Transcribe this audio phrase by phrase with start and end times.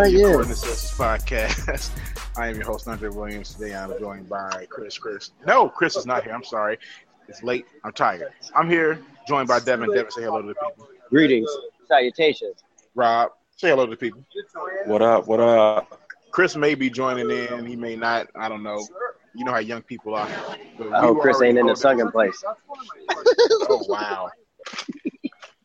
[0.00, 0.30] Welcome uh, to the yeah.
[0.30, 1.90] According podcast.
[2.38, 3.52] I am your host, Andre Williams.
[3.52, 4.96] Today I'm joined by Chris.
[4.96, 5.32] Chris.
[5.46, 6.32] No, Chris is not here.
[6.32, 6.78] I'm sorry.
[7.28, 7.66] It's late.
[7.84, 8.32] I'm tired.
[8.56, 9.92] I'm here, joined by Devin.
[9.92, 10.88] Devin, say hello to the people.
[11.10, 11.50] Greetings.
[11.86, 12.64] Salutations.
[12.94, 14.24] Rob, say hello to the people.
[14.86, 15.26] What up?
[15.26, 16.00] What up?
[16.30, 17.66] Chris may be joining in.
[17.66, 18.28] He may not.
[18.34, 18.82] I don't know.
[19.34, 20.26] You know how young people are.
[20.94, 22.42] I hope Chris ain't in the sunken place.
[23.68, 24.30] oh, wow.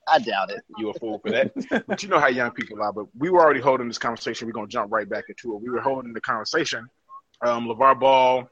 [0.07, 0.61] I doubt it.
[0.77, 1.85] You a fool for that.
[1.87, 2.93] but you know how young people are.
[2.93, 4.47] But we were already holding this conversation.
[4.47, 5.61] We're gonna jump right back into it.
[5.61, 6.87] We were holding the conversation.
[7.41, 8.49] Um, LaVar Ball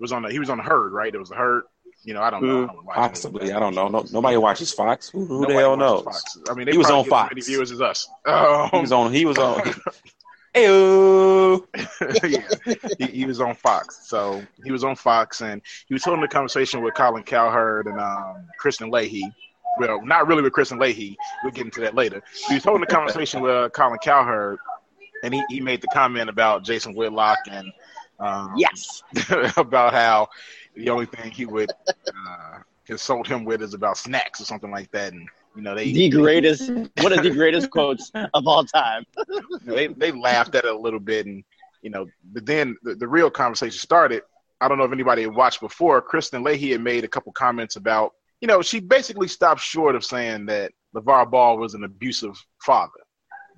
[0.00, 1.14] was on the he was on the herd, right?
[1.14, 1.64] It was a herd.
[2.04, 2.82] You know, I don't know.
[2.90, 3.88] I Possibly, I don't know.
[3.88, 5.08] No, nobody watches Fox.
[5.08, 6.04] Who, who the hell knows?
[6.04, 6.36] Fox.
[6.50, 7.30] I mean, he was on Fox.
[7.30, 8.08] As many viewers as us.
[8.26, 9.12] Um, he was on.
[9.12, 9.74] He was on.
[10.54, 11.58] yeah,
[12.98, 14.06] he, he, was on Fox.
[14.06, 17.98] So he was on Fox, and he was holding a conversation with Colin Cowherd and
[17.98, 19.24] um, Kristine Leahy
[19.78, 21.16] well, not really with Kristine Leahy.
[21.42, 22.22] We'll get into that later.
[22.48, 24.58] He was holding a conversation with uh, Colin Cowherd,
[25.22, 27.72] and he, he made the comment about Jason Whitlock and
[28.20, 29.02] um, yes,
[29.56, 30.28] about how
[30.76, 34.90] the only thing he would uh, consult him with is about snacks or something like
[34.92, 39.04] that, and you know they the greatest one of the greatest quotes of all time.
[39.64, 41.44] they they laughed at it a little bit, and
[41.82, 44.22] you know, but then the, the real conversation started.
[44.60, 46.00] I don't know if anybody had watched before.
[46.00, 50.04] Kristine Leahy had made a couple comments about you know, she basically stopped short of
[50.04, 52.92] saying that LaVar Ball was an abusive father.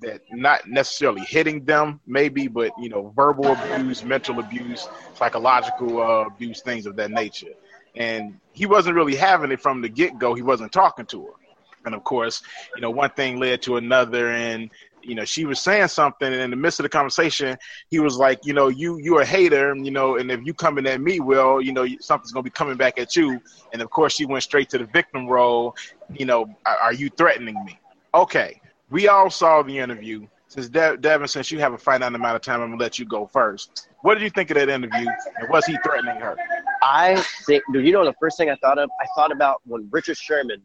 [0.02, 6.26] That not necessarily hitting them, maybe, but you know, verbal abuse, mental abuse, psychological uh,
[6.26, 7.52] abuse, things of that nature.
[7.96, 10.34] And he wasn't really having it from the get go.
[10.34, 11.32] He wasn't talking to her.
[11.86, 12.42] And of course,
[12.74, 14.70] you know, one thing led to another, and
[15.06, 17.56] you know, she was saying something, and in the midst of the conversation,
[17.88, 20.86] he was like, you know, you you're a hater, you know, and if you coming
[20.86, 23.40] at me, well, you know, something's gonna be coming back at you.
[23.72, 25.76] And of course, she went straight to the victim role.
[26.12, 27.78] You know, are you threatening me?
[28.14, 30.26] Okay, we all saw the interview.
[30.48, 33.04] Since De- Devin, since you have a finite amount of time, I'm gonna let you
[33.04, 33.88] go first.
[34.02, 35.06] What did you think of that interview,
[35.38, 36.36] and was he threatening her?
[36.82, 39.88] I think, do you know, the first thing I thought of, I thought about when
[39.90, 40.62] Richard Sherman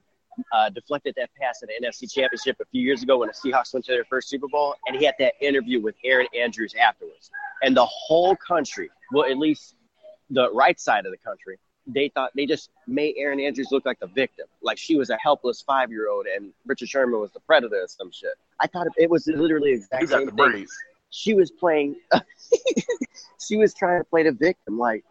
[0.54, 3.74] uh, deflected that pass at the NFC Championship a few years ago when the Seahawks
[3.74, 7.30] went to their first Super Bowl, and he had that interview with Erin Andrews afterwards.
[7.64, 9.76] And the whole country, well, at least
[10.30, 14.00] the right side of the country, they thought they just made Erin Andrews look like
[14.00, 17.40] the victim, like she was a helpless five year old and Richard Sherman was the
[17.42, 18.32] predator or some shit.
[18.60, 20.68] I thought it was literally exactly the same thing.
[21.10, 21.96] She was playing,
[23.46, 25.04] she was trying to play the victim, like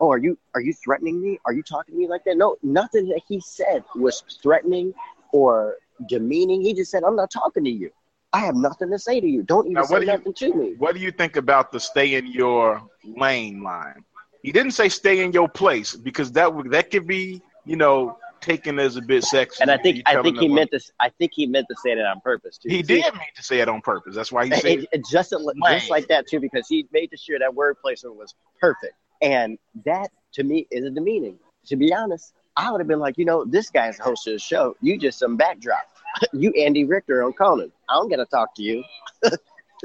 [0.00, 1.38] oh, are you are you threatening me?
[1.44, 2.36] Are you talking to me like that?
[2.36, 4.94] No, nothing that he said was threatening
[5.32, 5.76] or
[6.08, 6.62] demeaning.
[6.62, 7.90] He just said, I'm not talking to you.
[8.32, 9.42] I have nothing to say to you.
[9.42, 10.74] Don't even now, say nothing you, to me.
[10.78, 14.04] What do you think about the stay in your lane line?
[14.42, 18.16] He didn't say stay in your place because that would that could be, you know,
[18.40, 19.60] taken as a bit sexy.
[19.60, 22.06] And I think I think he meant to I think he meant to say that
[22.06, 22.68] on purpose too.
[22.68, 24.14] He did mean to say it on purpose.
[24.14, 25.34] That's why he said it, it just
[25.68, 28.94] just like that too because he made sure that word placement was perfect.
[29.22, 31.38] And that to me is a demeaning.
[31.66, 34.34] To be honest, I would have been like, you know, this guy's the host of
[34.34, 34.76] the show.
[34.80, 35.82] You just some backdrop.
[36.32, 37.70] you Andy Richter on Conan.
[37.88, 38.82] I don't gotta talk to you.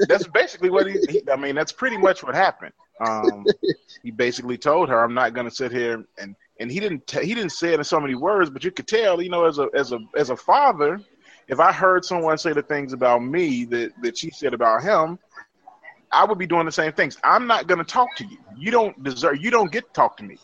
[0.08, 2.72] that's basically what he, he, I mean, that's pretty much what happened.
[3.00, 3.46] Um,
[4.02, 7.24] he basically told her, "I'm not going to sit here and and he didn't t-
[7.24, 9.58] he didn't say it in so many words, but you could tell, you know, as
[9.58, 11.00] a as a as a father,
[11.48, 15.18] if I heard someone say the things about me that that she said about him,
[16.12, 17.18] I would be doing the same things.
[17.24, 18.38] I'm not going to talk to you.
[18.56, 19.42] You don't deserve.
[19.42, 20.38] You don't get to talk to me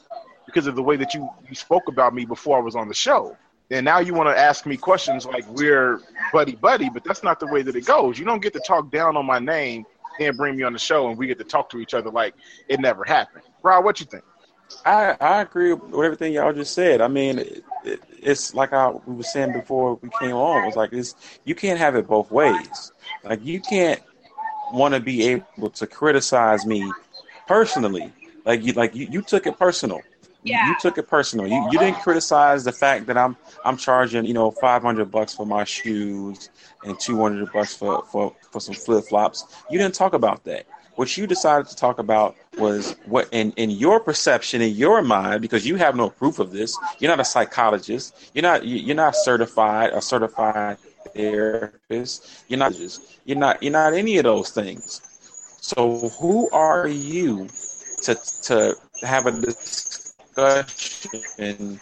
[0.46, 2.94] because of the way that you you spoke about me before I was on the
[2.94, 3.36] show.
[3.70, 6.00] And now you want to ask me questions like we're
[6.32, 8.18] buddy buddy, but that's not the way that it goes.
[8.18, 9.86] You don't get to talk down on my name
[10.20, 12.34] and bring me on the show, and we get to talk to each other like
[12.68, 13.44] it never happened.
[13.62, 14.24] Rob, what you think?
[14.84, 17.00] I I agree with everything y'all just said.
[17.00, 20.66] I mean, it, it, it's like I we were saying before we came on.
[20.66, 22.92] It's like it's you can't have it both ways.
[23.24, 24.02] Like you can't
[24.72, 26.90] want to be able to criticize me
[27.46, 28.12] personally.
[28.44, 30.00] Like you, like you, you took it personal.
[30.44, 30.68] Yeah.
[30.68, 31.46] You, took it personal.
[31.46, 35.46] You, you didn't criticize the fact that I'm I'm charging you know 500 bucks for
[35.46, 36.50] my shoes
[36.84, 39.46] and 200 bucks for for for some flip flops.
[39.70, 40.66] You didn't talk about that.
[40.96, 45.42] What you decided to talk about was what in in your perception in your mind
[45.42, 46.76] because you have no proof of this.
[46.98, 48.30] You're not a psychologist.
[48.34, 50.76] You're not you're not certified a certified
[51.14, 52.44] therapist.
[52.48, 55.00] You're not just you're not you're not any of those things.
[55.60, 57.48] So who are you
[58.02, 61.80] to to have a discussion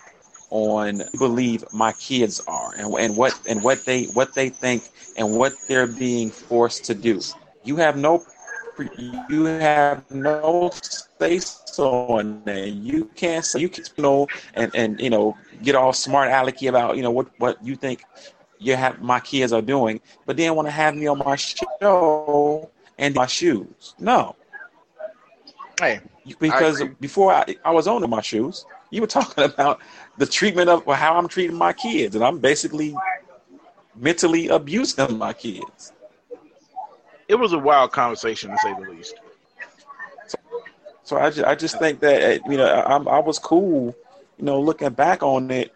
[0.50, 5.37] on believe my kids are and, and what and what they what they think and
[5.37, 7.21] what they're being forced to do.
[7.65, 8.23] You have no
[9.29, 12.67] you have no space on there.
[12.67, 16.69] You can't say you can you know and and you know get all smart alecky
[16.69, 18.05] about you know what what you think
[18.61, 22.71] you have my kids are doing, but then want to have me on my show
[22.99, 23.95] and my shoes.
[23.99, 24.37] No.
[25.81, 26.01] Hey,
[26.39, 29.81] because before I, I was owning my shoes, you were talking about
[30.19, 32.95] the treatment of how I'm treating my kids, and I'm basically
[33.97, 35.93] mentally abusing my kids.
[37.29, 39.15] It was a wild conversation to say the least.
[40.27, 40.39] So,
[41.05, 43.95] so I, just, I just think that eh, you know I, I was cool,
[44.37, 45.73] you know, looking back on it,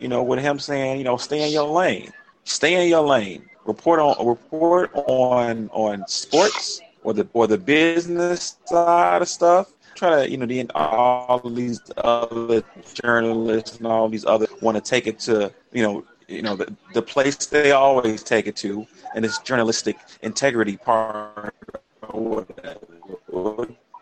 [0.00, 2.12] you know, with him saying, you know, stay in your lane,
[2.44, 8.56] stay in your lane, report on report on on sports or the or the business
[8.64, 9.72] side of stuff.
[9.94, 12.62] Try to you know then all these other
[12.94, 16.74] journalists and all these other want to take it to you know you know the,
[16.94, 21.54] the place they always take it to and this journalistic integrity part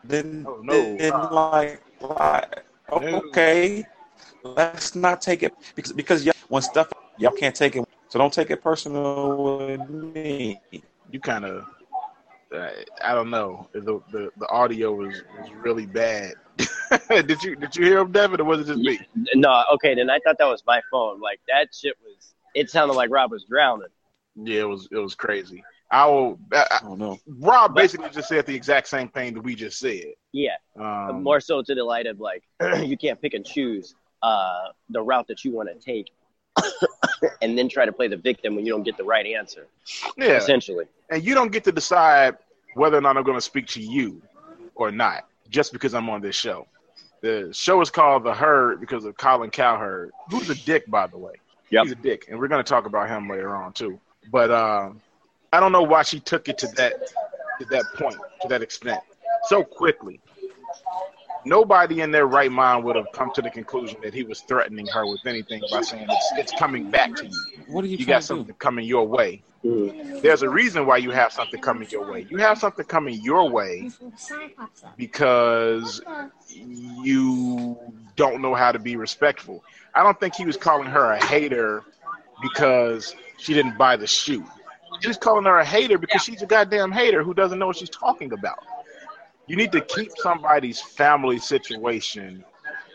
[0.05, 0.97] then, oh, no.
[0.97, 3.85] then like, like okay
[4.43, 8.33] let's not take it because because y'all, when stuff y'all can't take it so don't
[8.33, 10.61] take it personal with me
[11.11, 11.65] you kind of
[12.55, 12.69] uh,
[13.03, 13.71] I don't know.
[13.73, 16.35] The the, the audio was, was really bad.
[17.09, 19.01] did you did you hear him, Devin, or was it just me?
[19.35, 19.95] No, okay.
[19.95, 21.19] Then I thought that was my phone.
[21.19, 22.35] Like that shit was.
[22.55, 23.89] It sounded like Rob was drowning.
[24.37, 25.65] Yeah, it was it was crazy.
[25.91, 26.39] I will.
[26.53, 27.19] I, oh no.
[27.27, 30.13] Rob basically just said the exact same thing that we just said.
[30.33, 30.57] Yeah.
[30.79, 32.43] Um, More so to the light of like
[32.83, 36.11] you can't pick and choose uh, the route that you want to take
[37.43, 39.67] and then try to play the victim when you don't get the right answer.
[40.17, 40.37] Yeah.
[40.37, 40.87] Essentially.
[41.11, 42.37] And you don't get to decide
[42.75, 44.23] whether or not I'm going to speak to you
[44.75, 46.67] or not just because I'm on this show.
[47.21, 51.19] The show is called The Herd because of Colin Cowherd, who's a dick, by the
[51.19, 51.35] way.
[51.71, 51.85] Yep.
[51.85, 52.27] He's a dick.
[52.29, 54.01] And we're going to talk about him later on, too.
[54.31, 55.01] But um,
[55.53, 56.95] I don't know why she took it to that
[57.61, 59.01] to that point, to that extent,
[59.49, 60.21] so quickly
[61.45, 64.87] nobody in their right mind would have come to the conclusion that he was threatening
[64.89, 67.39] her with anything by saying it's, it's coming back to you.
[67.69, 67.97] What are you?
[67.97, 68.53] You got something do?
[68.55, 69.43] coming your way.
[69.65, 70.23] Mm.
[70.23, 72.27] There's a reason why you have something coming your way.
[72.29, 73.91] You have something coming your way
[74.97, 76.03] because
[76.51, 77.79] you
[78.17, 79.63] don't know how to be respectful.
[79.95, 81.85] I don't think he was calling her a hater
[82.41, 84.45] because she didn't buy the shoe.
[85.01, 87.77] He was calling her a hater because she's a goddamn hater who doesn't know what
[87.77, 88.65] she's talking about
[89.47, 92.45] you need to keep somebody's family situation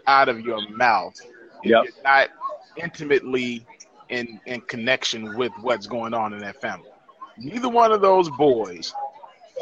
[0.08, 1.16] out of your mouth.
[1.64, 1.84] Yep.
[1.86, 2.30] You're not
[2.78, 3.66] intimately
[4.10, 6.90] in in connection with what's going on in that family.
[7.38, 8.94] Neither one of those boys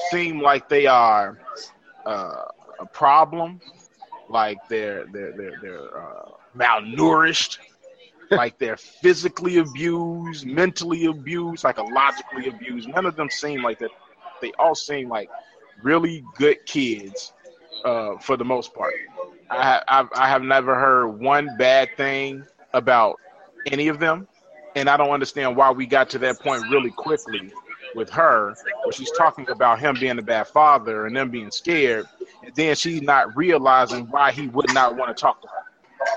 [0.10, 1.40] seem like they are
[2.06, 2.44] uh,
[2.80, 3.60] a problem,
[4.30, 7.58] like they're they're they're, they're uh, malnourished,
[8.32, 12.88] like they're physically abused, mentally abused, psychologically abused.
[12.90, 13.92] None of them seem like that.
[14.42, 15.30] They all seem like
[15.82, 17.34] really good kids
[17.84, 18.94] uh, for the most part.
[19.50, 23.20] I, I've, I have never heard one bad thing about
[23.68, 24.28] any of them,
[24.76, 27.52] and I don't understand why we got to that point really quickly
[27.94, 32.08] with her, where she's talking about him being a bad father and them being scared,
[32.44, 35.66] and then she's not realizing why he would not want to talk to her.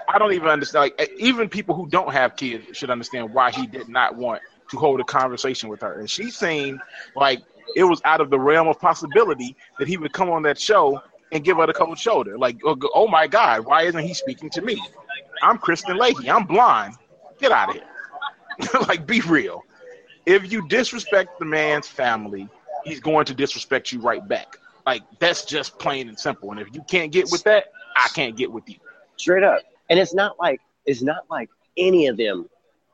[0.08, 0.92] I don't even understand.
[0.98, 4.76] Like even people who don't have kids should understand why he did not want to
[4.76, 5.98] hold a conversation with her.
[5.98, 6.80] And she seemed
[7.14, 7.42] like
[7.76, 11.00] it was out of the realm of possibility that he would come on that show
[11.32, 12.38] and give her the cold shoulder.
[12.38, 14.82] Like, oh, oh my God, why isn't he speaking to me?
[15.42, 16.30] I'm Kristine Leahy.
[16.30, 16.94] I'm blind.
[17.38, 18.80] Get out of here.
[18.88, 19.62] like, be real.
[20.26, 22.48] If you disrespect the man's family,
[22.84, 24.56] he's going to disrespect you right back.
[24.86, 26.50] Like, that's just plain and simple.
[26.50, 28.76] And if you can't get with that, I can't get with you.
[29.16, 29.60] Straight up.
[29.90, 32.48] And it's not like it's not like any of them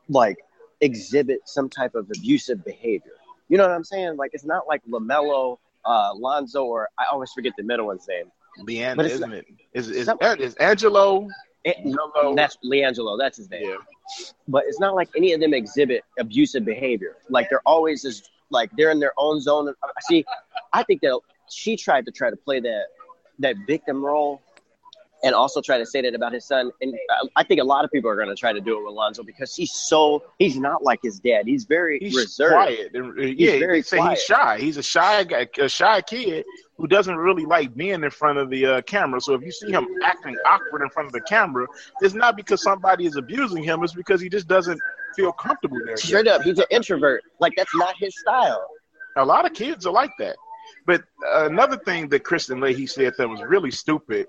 [0.08, 0.38] like
[0.80, 3.12] exhibit some type of abusive behavior.
[3.48, 4.16] You know what I'm saying?
[4.16, 8.30] Like it's not like Lamelo, uh, Lonzo, or I always forget the middle one's name.
[8.60, 9.46] Leanne, isn't it?
[9.72, 10.08] Is is,
[10.38, 11.28] is Angelo?
[11.64, 11.76] It,
[12.36, 13.18] that's LiAngelo.
[13.18, 13.70] That's his name.
[13.70, 13.76] Yeah.
[14.46, 17.16] But it's not like any of them exhibit abusive behavior.
[17.30, 19.74] Like they're always just like they're in their own zone.
[20.02, 20.26] See,
[20.72, 22.84] I think that she tried to try to play that
[23.38, 24.42] that victim role
[25.24, 26.70] and also try to say that about his son.
[26.82, 28.84] And um, I think a lot of people are going to try to do it
[28.84, 31.46] with Lonzo because he's so he's not like his dad.
[31.46, 32.52] He's very he's reserved.
[32.52, 33.16] Quiet.
[33.16, 34.18] He's yeah, very say quiet.
[34.18, 34.58] he's shy.
[34.58, 36.44] He's a shy guy, a shy kid
[36.76, 39.20] who doesn't really like being in front of the uh, camera.
[39.20, 41.66] So if you see him acting awkward in front of the camera,
[42.02, 43.82] it's not because somebody is abusing him.
[43.82, 44.80] It's because he just doesn't
[45.16, 45.96] feel comfortable there.
[45.96, 47.22] Straight up, he's an introvert.
[47.40, 48.66] Like that's not his style.
[49.16, 50.36] A lot of kids are like that.
[50.86, 54.26] But uh, another thing that Kristine Leahy said that was really stupid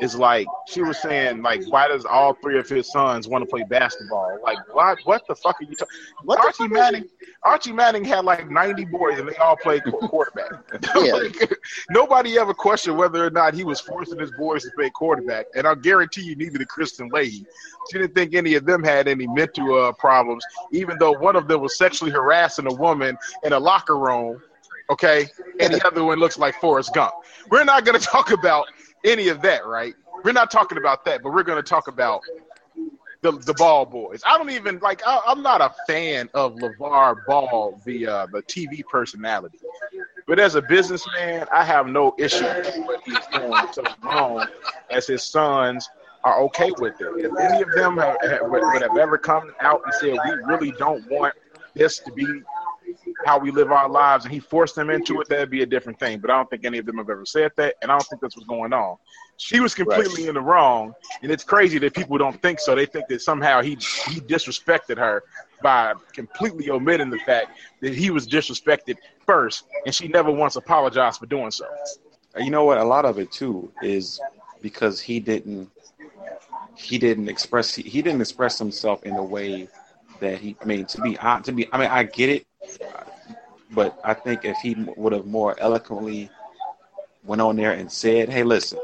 [0.00, 3.48] is like she was saying like why does all three of his sons want to
[3.48, 7.04] play basketball like what what the fuck are you talking archie manning
[7.42, 10.52] archie manning had like 90 boys and they all played quarterback
[10.96, 11.12] yeah.
[11.14, 11.52] like,
[11.90, 15.66] nobody ever questioned whether or not he was forcing his boys to play quarterback and
[15.66, 17.46] i guarantee you neither did kristine leahy
[17.90, 21.48] she didn't think any of them had any mental uh, problems even though one of
[21.48, 24.40] them was sexually harassing a woman in a locker room
[24.88, 25.26] Okay,
[25.58, 27.12] and the other one looks like Forrest Gump.
[27.50, 28.66] We're not going to talk about
[29.06, 29.94] any of that, right?
[30.24, 32.20] We're not talking about that, but we're going to talk about
[33.22, 34.22] the the Ball boys.
[34.26, 35.02] I don't even like.
[35.06, 39.58] I, am not a fan of LaVar Ball, the uh, the TV personality.
[40.26, 44.46] But as a businessman, I have no issue with what he's doing so long
[44.90, 45.88] as his sons
[46.24, 47.06] are okay with it.
[47.16, 50.72] If any of them have, have, would have ever come out and said, "We really
[50.72, 51.34] don't want
[51.74, 52.26] this to be
[53.24, 55.98] how we live our lives and he forced them into it, that'd be a different
[55.98, 56.18] thing.
[56.18, 58.20] But I don't think any of them have ever said that, and I don't think
[58.20, 58.96] that's what's going on.
[59.38, 60.28] She was completely right.
[60.28, 62.74] in the wrong, and it's crazy that people don't think so.
[62.74, 65.24] They think that somehow he he disrespected her
[65.62, 68.96] by completely omitting the fact that he was disrespected
[69.26, 71.66] first, and she never once apologized for doing so.
[72.38, 72.78] You know what?
[72.78, 74.20] A lot of it too is
[74.62, 75.70] because he didn't
[76.74, 79.68] he didn't express he, he didn't express himself in the way
[80.20, 82.46] that he I mean to be to be I mean I get it
[83.70, 86.30] but I think if he would have more eloquently
[87.24, 88.78] went on there and said, "Hey, listen,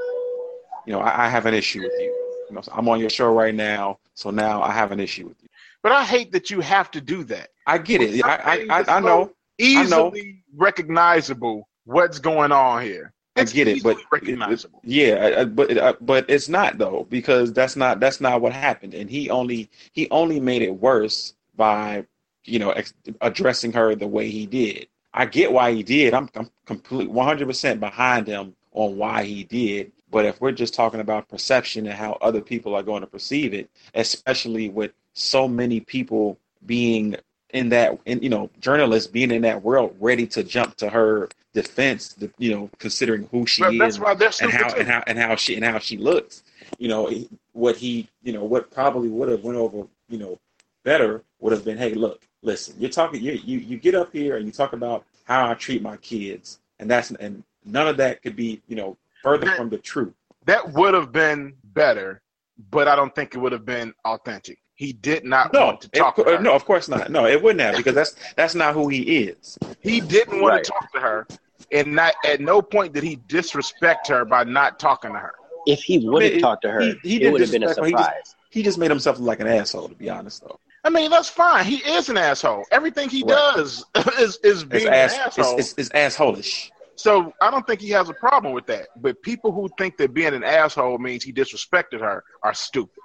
[0.86, 2.12] you know, I, I have an issue with you.
[2.48, 5.36] you know, I'm on your show right now, so now I have an issue with
[5.42, 5.48] you."
[5.82, 7.50] But I hate that you have to do that.
[7.66, 8.24] I get it.
[8.24, 9.32] I I, I, I know.
[9.58, 10.32] Easily I know.
[10.56, 13.12] recognizable what's going on here.
[13.36, 14.80] It's I get it, but recognizable.
[14.84, 19.30] yeah, but but it's not though because that's not that's not what happened, and he
[19.30, 22.04] only he only made it worse by
[22.44, 24.88] you know, ex- addressing her the way he did.
[25.14, 26.14] I get why he did.
[26.14, 29.92] I'm, I'm complete 100% behind him on why he did.
[30.10, 33.54] But if we're just talking about perception and how other people are going to perceive
[33.54, 37.16] it, especially with so many people being
[37.50, 41.28] in that, in, you know, journalists being in that world, ready to jump to her
[41.54, 43.98] defense, you know, considering who she well, is
[44.40, 46.42] and how and how and how she and how she looks.
[46.78, 47.10] You know,
[47.52, 50.38] what he, you know, what probably would have went over, you know,
[50.82, 54.36] better would have been, hey, look, listen, you're talking, you, you, you get up here
[54.36, 58.22] and you talk about how I treat my kids, and that's and none of that
[58.22, 60.14] could be, you know, further that, from the truth.
[60.46, 62.22] That would have been better,
[62.70, 64.58] but I don't think it would have been authentic.
[64.74, 66.42] He did not no, want to talk it, to her.
[66.42, 67.10] No, of course not.
[67.10, 69.58] No, it wouldn't have because that's that's not who he is.
[69.80, 70.64] He didn't want right.
[70.64, 71.26] to talk to her,
[71.70, 75.34] and not at no point did he disrespect her by not talking to her.
[75.66, 77.62] If he would have I mean, talked to her, he, he it would have been
[77.62, 77.86] a surprise.
[77.86, 80.58] He just, he just made himself look like an asshole, to be honest, though.
[80.84, 81.64] I mean, that's fine.
[81.64, 82.64] He is an asshole.
[82.72, 83.54] Everything he right.
[83.56, 83.84] does
[84.18, 85.58] is is being ass, an asshole.
[85.58, 86.70] It's, it's, it's assholish.
[86.96, 88.88] So I don't think he has a problem with that.
[88.96, 92.98] But people who think that being an asshole means he disrespected her are stupid.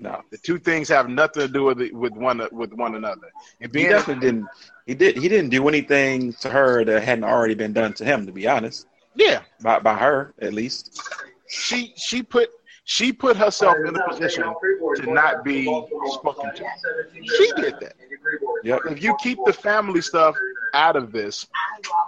[0.00, 3.30] No, the two things have nothing to do with it, with one with one another.
[3.60, 4.46] And being he definitely didn't.
[4.86, 5.16] He did.
[5.16, 8.24] He didn't do anything to her that hadn't already been done to him.
[8.26, 8.86] To be honest.
[9.16, 9.42] Yeah.
[9.60, 11.02] By by her at least.
[11.48, 12.50] She she put
[12.88, 14.42] she put herself in a position
[14.96, 15.64] to not be
[16.06, 16.64] spoken to.
[17.22, 17.92] She did that.
[18.64, 18.80] Yep.
[18.90, 20.34] If you keep the family stuff
[20.72, 21.46] out of this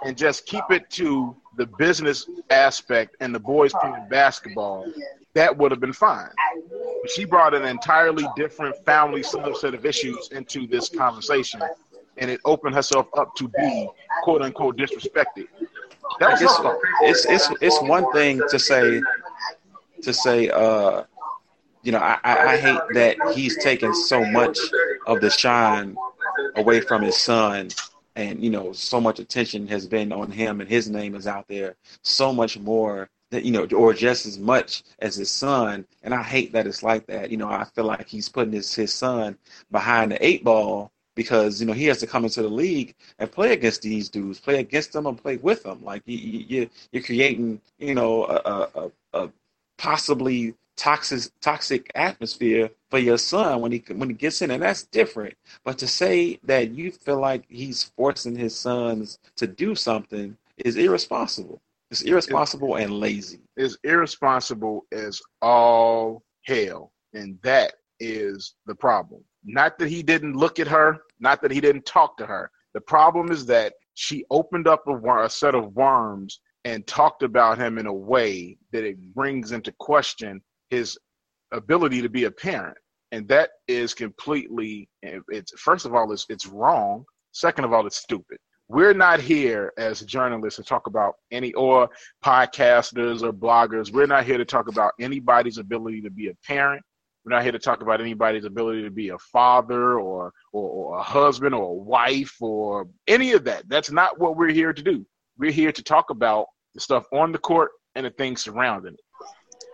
[0.03, 4.91] and just keep it to the business aspect and the boys playing basketball,
[5.35, 6.31] that would have been fine.
[7.03, 11.61] But she brought an entirely different family subset of issues into this conversation,
[12.17, 13.87] and it opened herself up to be
[14.23, 15.45] quote unquote disrespected.
[16.19, 18.99] That was it's, it's, it's it's one thing to say
[20.03, 21.03] to say, uh,
[21.83, 24.57] you know, I, I hate that he's taken so much
[25.07, 25.95] of the shine
[26.55, 27.69] away from his son
[28.15, 31.47] and you know so much attention has been on him and his name is out
[31.47, 35.85] there so much more that you know or just as much as his son.
[36.03, 37.31] And i hate that it's like that.
[37.31, 39.37] You know i feel like he's putting his, his son
[39.71, 43.31] behind the eight ball because you know he has to come into the league and
[43.31, 45.83] play against these dudes play against them and play with them.
[45.83, 48.91] Like you, you you're creating you know a, a,
[49.25, 49.29] a
[49.81, 54.83] possibly toxic toxic atmosphere for your son when he when he gets in, and that's
[54.83, 55.33] different.
[55.63, 60.77] But to say that you feel like he's forcing his sons to do something is
[60.77, 61.59] irresponsible.
[61.89, 63.39] It's irresponsible and lazy.
[63.57, 69.23] It's irresponsible as all hell, and that is the problem.
[69.43, 72.51] Not that he didn't look at her, not that he didn't talk to her.
[72.75, 77.57] The problem is that she opened up a, a set of worms and talked about
[77.57, 80.97] him in a way that it brings into question his
[81.51, 82.77] ability to be a parent.
[83.11, 87.03] And that is completely it's first of all it's it's wrong.
[87.33, 88.37] Second of all it's stupid.
[88.69, 91.89] We're not here as journalists to talk about any or
[92.23, 93.91] podcasters or bloggers.
[93.91, 96.81] We're not here to talk about anybody's ability to be a parent.
[97.25, 100.99] We're not here to talk about anybody's ability to be a father or, or, or
[100.99, 103.67] a husband or a wife or any of that.
[103.67, 105.05] That's not what we're here to do
[105.41, 106.45] we're here to talk about
[106.75, 108.99] the stuff on the court and the things surrounding it.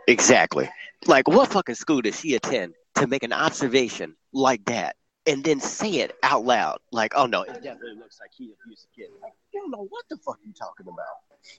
[0.08, 0.70] Exactly.
[1.06, 4.96] Like, what fucking school does she attend to make an observation like that
[5.28, 6.80] and then say it out loud.
[6.94, 9.10] Like, oh no, it definitely looks like he abused a kid.
[9.22, 11.06] Like, you don't know what the fuck you're talking about.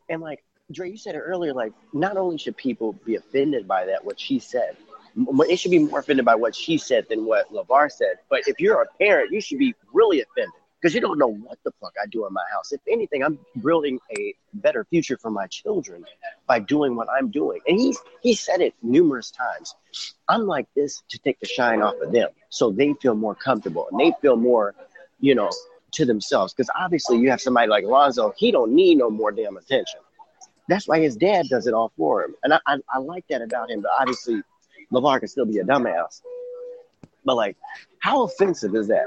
[0.08, 1.52] And like Dre, you said it earlier.
[1.52, 4.76] Like, not only should people be offended by that, what she said,
[5.16, 8.16] it should be more offended by what she said than what LaVar said.
[8.30, 11.58] But if you're a parent, you should be really offended because you don't know what
[11.64, 12.72] the fuck I do in my house.
[12.72, 16.04] If anything, I'm building a better future for my children
[16.46, 17.60] by doing what I'm doing.
[17.66, 19.74] And he's he said it numerous times.
[20.28, 23.88] I'm like this to take the shine off of them, so they feel more comfortable
[23.90, 24.74] and they feel more,
[25.20, 25.50] you know,
[25.92, 26.54] to themselves.
[26.54, 30.00] Because obviously, you have somebody like Lonzo, he don't need no more damn attention.
[30.68, 33.42] That's why his dad does it all for him, and I I, I like that
[33.42, 33.80] about him.
[33.80, 34.42] But obviously,
[34.92, 36.20] LaVar can still be a dumbass.
[37.24, 37.56] But like,
[38.00, 39.06] how offensive is that?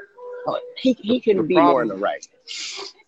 [0.78, 2.28] He he can the be problem, more in the right.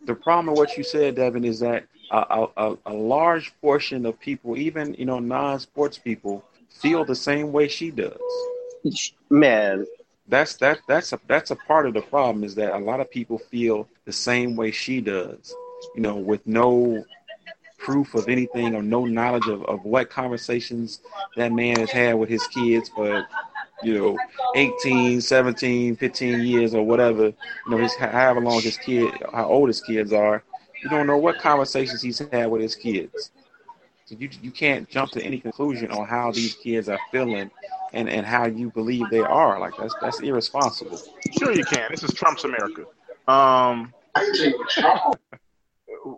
[0.06, 4.20] The problem with what you said, Devin, is that a, a, a large portion of
[4.20, 8.20] people, even you know non-sports people, feel the same way she does.
[9.30, 9.86] Man,
[10.28, 13.10] that's that that's a that's a part of the problem is that a lot of
[13.10, 15.54] people feel the same way she does.
[15.96, 17.04] You know, with no
[17.78, 21.02] proof of anything or no knowledge of, of what conversations
[21.36, 23.28] that man has had with his kids for
[23.84, 24.18] you know
[24.56, 27.36] 18 17 15 years or whatever you
[27.68, 30.44] know his however long his kid how old his kids are
[30.84, 33.32] you don't know what conversations he's had with his kids.
[34.06, 37.50] So you, you can't jump to any conclusion on how these kids are feeling
[37.94, 39.60] and, and how you believe they are.
[39.60, 41.00] Like that's that's irresponsible.
[41.40, 41.90] Sure you can.
[41.90, 42.84] This is trump's america.
[43.28, 43.94] Um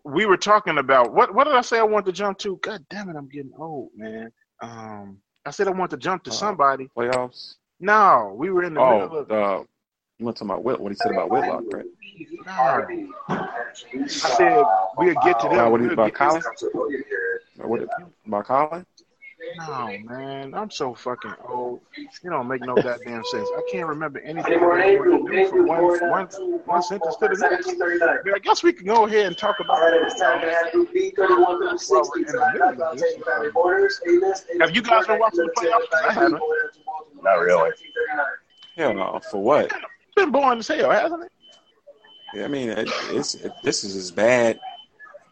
[0.03, 2.57] we were talking about what what did I say I want to jump to?
[2.57, 4.31] God damn it, I'm getting old, man.
[4.61, 6.89] Um, I said I want to jump to uh, somebody.
[6.97, 7.55] Playoffs?
[7.79, 9.31] No, we were in the oh, middle of.
[9.31, 9.63] Uh,
[10.17, 11.85] you want to talk about Whit, what he said about Whitlock, right?
[12.45, 13.09] No.
[13.29, 14.63] I said
[14.97, 15.65] we'll get to that.
[15.65, 16.41] Uh, what we'll about Colin?
[17.57, 17.81] What
[18.25, 18.85] about Colin?
[19.59, 21.81] Oh, no, man, I'm so fucking old.
[22.23, 23.49] You don't make no goddamn sense.
[23.55, 26.27] I can't remember anything I want to do from one, one,
[26.65, 27.69] one sentence to the next.
[28.33, 30.11] I guess we can go ahead and talk about it.
[34.61, 36.09] Have you guys been watching the playoffs?
[36.09, 36.41] I haven't.
[37.21, 37.71] Not really.
[38.75, 39.19] Hell no.
[39.31, 39.65] For what?
[39.65, 41.31] It's been boring as hell, hasn't it?
[42.33, 44.59] Yeah, I mean, it, it's it, this is as bad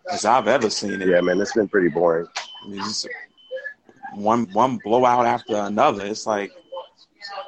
[0.09, 1.07] as I've ever seen it.
[1.07, 2.27] Yeah, man, it's been pretty boring.
[2.65, 3.05] I mean, it's
[4.15, 6.05] one one blowout after another.
[6.05, 6.51] It's like,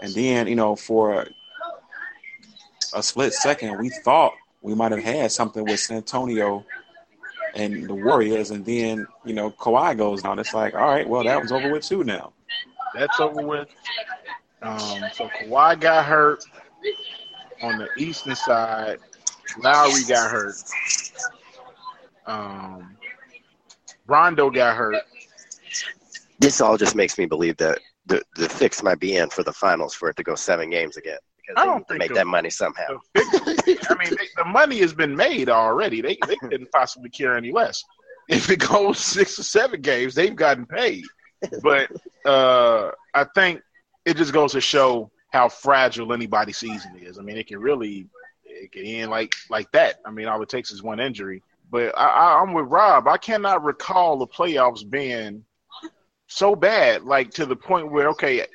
[0.01, 1.27] and then you know, for
[2.93, 6.65] a split second, we thought we might have had something with San Antonio
[7.55, 10.39] and the Warriors, and then you know, Kawhi goes down.
[10.39, 12.33] It's like, all right, well, that was over with too now.
[12.93, 13.69] That's over with.
[14.61, 16.43] Um, so Kawhi got hurt
[17.61, 18.99] on the eastern side.
[19.61, 20.55] Lowry got hurt.
[22.25, 22.97] Um,
[24.07, 24.95] Rondo got hurt
[26.39, 29.53] this all just makes me believe that the, the fix might be in for the
[29.53, 31.17] finals for it to go seven games again.
[31.37, 32.97] Because I don't think make that money somehow.
[33.15, 36.01] I mean, they, the money has been made already.
[36.01, 37.83] They they couldn't possibly care any less.
[38.27, 41.03] If it goes six or seven games, they've gotten paid.
[41.61, 41.91] But
[42.25, 43.61] uh, I think
[44.05, 47.19] it just goes to show how fragile anybody's season is.
[47.19, 48.07] I mean, it can really
[48.45, 49.97] it can end like like that.
[50.05, 51.43] I mean, all it takes is one injury.
[51.69, 53.07] But I, I, I'm with Rob.
[53.07, 55.43] I cannot recall the playoffs being
[56.27, 58.45] so bad, like to the point where okay,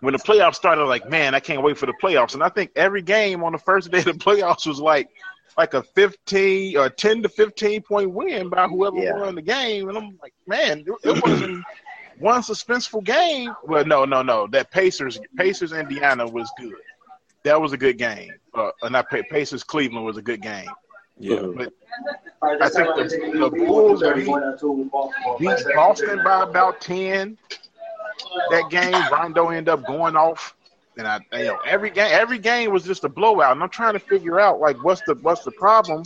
[0.00, 2.34] when the playoffs started, like man, I can't wait for the playoffs.
[2.34, 5.08] And I think every game on the first day of the playoffs was like
[5.56, 9.18] like a fifteen or ten to fifteen point win by whoever yeah.
[9.18, 9.88] won the game.
[9.88, 11.64] And I'm like, man, it wasn't
[12.18, 13.54] one suspenseful game.
[13.64, 14.46] Well, no, no, no.
[14.48, 16.74] That Pacers Pacers Indiana was good.
[17.44, 18.32] That was a good game.
[18.54, 20.68] Uh, not Pacers Cleveland was a good game.
[21.18, 21.46] Yeah.
[21.54, 21.72] But
[22.42, 24.26] I think the, the Bulls beat,
[25.38, 27.38] beat Boston by about 10
[28.50, 28.94] that game.
[29.12, 30.56] Rondo ended up going off.
[30.96, 33.52] And I, you know, every game, every game was just a blowout.
[33.52, 36.04] And I'm trying to figure out like what's the what's the problem.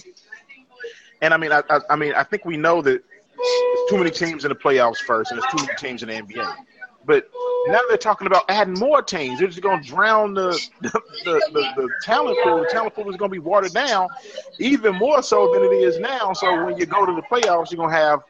[1.21, 4.11] And I mean, I, I, I mean, I think we know that there's too many
[4.11, 6.55] teams in the playoffs first, and there's too many teams in the NBA.
[7.05, 7.31] But
[7.69, 9.39] now they're talking about adding more teams.
[9.39, 10.91] They're just going to drown the the,
[11.25, 12.59] the, the, the talent pool.
[12.59, 14.09] The talent pool is going to be watered down
[14.59, 16.33] even more so than it is now.
[16.33, 18.23] So when you go to the playoffs, you're going to have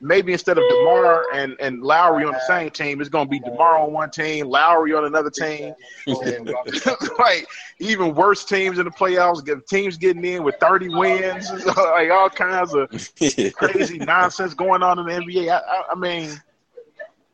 [0.00, 3.40] maybe instead of DeMar and, and Lowry on the same team, it's going to be
[3.40, 5.74] DeMar on one team, Lowry on another team.
[6.06, 6.52] And,
[7.18, 7.46] like
[7.78, 12.30] even worse teams in the playoffs, get teams getting in with 30 wins, like all
[12.30, 12.90] kinds of
[13.54, 15.50] crazy nonsense going on in the NBA.
[15.50, 16.40] I, I, I mean–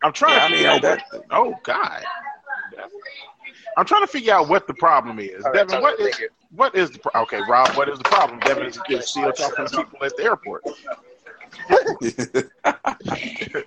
[0.02, 1.22] I'm trying yeah, to figure I mean, out that.
[1.30, 2.02] oh God.
[3.76, 5.42] I'm trying to figure out what the problem is.
[5.44, 6.20] Right, Devin, what is
[6.54, 7.76] what is the pro- okay, Rob?
[7.76, 8.40] What is the problem?
[8.40, 10.64] Devin is, is still talking to people at the airport.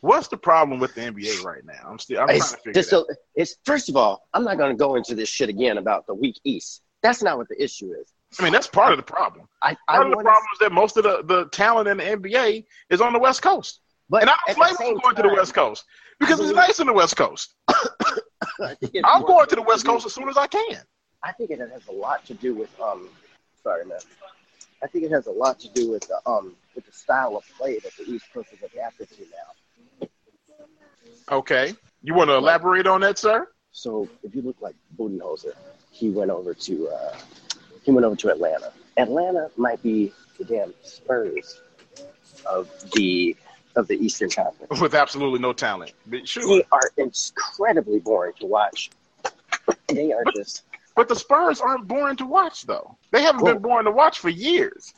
[0.00, 1.88] What's the problem with the NBA right now?
[1.88, 2.84] I'm still I'm It's, trying to figure it out.
[2.84, 6.06] so, it's first of all, I'm not going to go into this shit again about
[6.06, 6.82] the weak East.
[7.02, 8.12] That's not what the issue is.
[8.38, 9.48] I mean, that's part of the problem.
[9.62, 11.96] I, I Part of the wanna- problem is that most of the, the talent in
[11.98, 13.80] the NBA is on the West Coast.
[14.08, 15.84] But And I don't blame the them same going to the West Coast
[16.18, 17.54] because it's nice in the West Coast.
[17.68, 20.82] I think it's I'm going to the West Coast as soon as I can.
[21.22, 23.08] I think it has a lot to do with um.
[23.62, 23.98] Sorry, man.
[24.82, 27.44] I think it has a lot to do with the um with the style of
[27.58, 30.08] play that the East Coast is adapted to now.
[31.30, 31.74] Okay.
[32.02, 33.48] You want to elaborate on that, sir?
[33.72, 35.52] So if you look like Budenholzer,
[35.90, 37.16] he went over to uh,
[37.82, 38.72] he went over to Atlanta.
[38.96, 41.60] Atlanta might be the damn Spurs
[42.46, 43.36] of the
[43.78, 44.80] of the Eastern Conference.
[44.80, 45.92] With absolutely no talent.
[46.06, 46.46] But sure.
[46.46, 48.90] They are incredibly boring to watch.
[49.88, 50.64] They are just
[50.96, 52.96] But the Spurs aren't boring to watch, though.
[53.12, 53.68] They haven't Well- been oh.
[53.68, 54.92] boring to watch for years.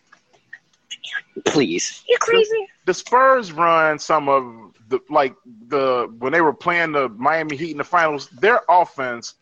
[1.47, 2.03] please.
[2.09, 2.67] You're crazy.
[2.87, 5.35] The Spurs run some of the like
[5.69, 8.29] the when they were playing the Miami Heat in the finals.
[8.31, 9.35] Their offense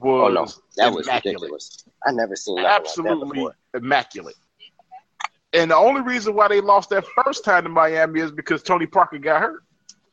[0.00, 1.36] was Oh no, that was immaculate.
[1.42, 1.84] ridiculous.
[2.06, 4.34] I never seen nothing like that absolutely immaculate.
[5.56, 8.86] And the only reason why they lost that first time to Miami is because Tony
[8.86, 9.62] Parker got hurt.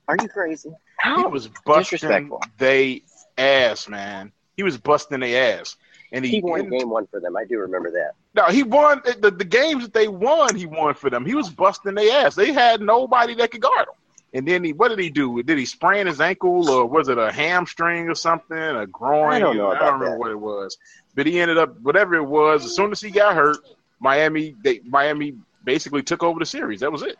[0.07, 0.71] Are you crazy?
[1.03, 3.01] He was busting they
[3.37, 4.31] ass, man.
[4.55, 5.75] He was busting their ass.
[6.13, 7.35] And he, He won game one for them.
[7.35, 8.11] I do remember that.
[8.35, 10.55] no, he won the, the games that they won.
[10.55, 11.25] He won for them.
[11.25, 12.35] He was busting their ass.
[12.35, 13.95] They had nobody that could guard him.
[14.35, 15.43] And then he, what did he do?
[15.43, 19.33] Did he sprain his ankle, or was it a hamstring or something, a groin?
[19.33, 20.19] I don't know I don't remember that.
[20.19, 20.77] what it was.
[21.15, 22.65] But he ended up, whatever it was.
[22.65, 23.57] As soon as he got hurt,
[24.03, 26.81] Miami, they Miami basically took over the series.
[26.81, 27.17] That was it.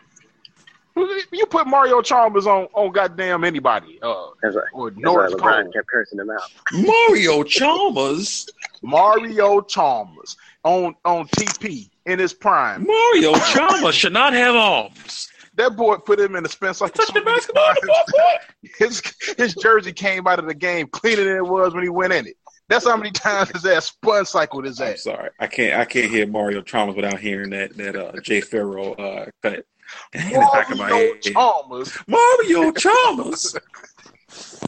[1.31, 4.65] You put Mario Chalmers on on goddamn anybody, uh, That's right.
[4.73, 6.41] or That's why Norris LeBron Cole, kept cursing him out.
[6.73, 8.47] Mario Chalmers.
[8.83, 12.85] Mario Chalmers on on TP in his prime.
[12.85, 15.29] Mario Chalmers should not have arms.
[15.55, 18.69] That boy put him in the Spence like Touch the basketball, on the ball, boy.
[18.77, 19.01] his
[19.37, 22.27] his jersey came out of the game cleaner than it was when he went in
[22.27, 22.35] it.
[22.73, 25.79] That's how many times his ass spun cycled his I'm sorry, I can't.
[25.79, 29.65] I can't hear Mario Chalmers without hearing that that uh, Jay Farrow uh, cut
[30.13, 31.21] in the back of my Mario head.
[31.21, 31.97] Chalmers.
[32.07, 33.55] Mario Chalmers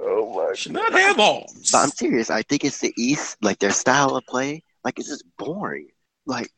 [0.00, 1.70] Oh my should not have arms.
[1.72, 2.30] But I'm serious.
[2.30, 4.62] I think it's the East, like their style of play.
[4.84, 5.88] Like it's just boring.
[6.24, 6.52] Like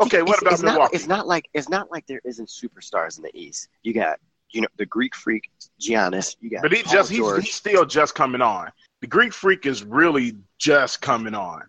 [0.00, 0.96] Okay, what it's, about it's not, Milwaukee?
[0.96, 3.68] it's not like it's not like there isn't superstars in the East.
[3.82, 6.36] You got you know the Greek freak Giannis.
[6.40, 8.70] You got but he Paul just he's, he's still just coming on.
[9.00, 11.62] The Greek freak is really just coming on.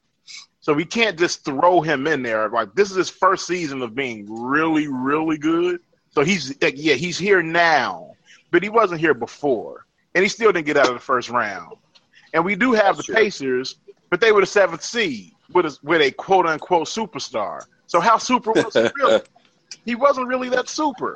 [0.62, 2.50] So we can't just throw him in there.
[2.50, 5.80] Like this is his first season of being really, really good.
[6.12, 8.14] So he's like, yeah, he's here now,
[8.52, 11.78] but he wasn't here before, and he still didn't get out of the first round.
[12.34, 13.16] And we do have That's the true.
[13.16, 13.76] Pacers,
[14.10, 17.66] but they were the seventh seed with a, with a quote unquote superstar.
[17.88, 19.22] So how super was he really?
[19.86, 21.16] He wasn't really that super.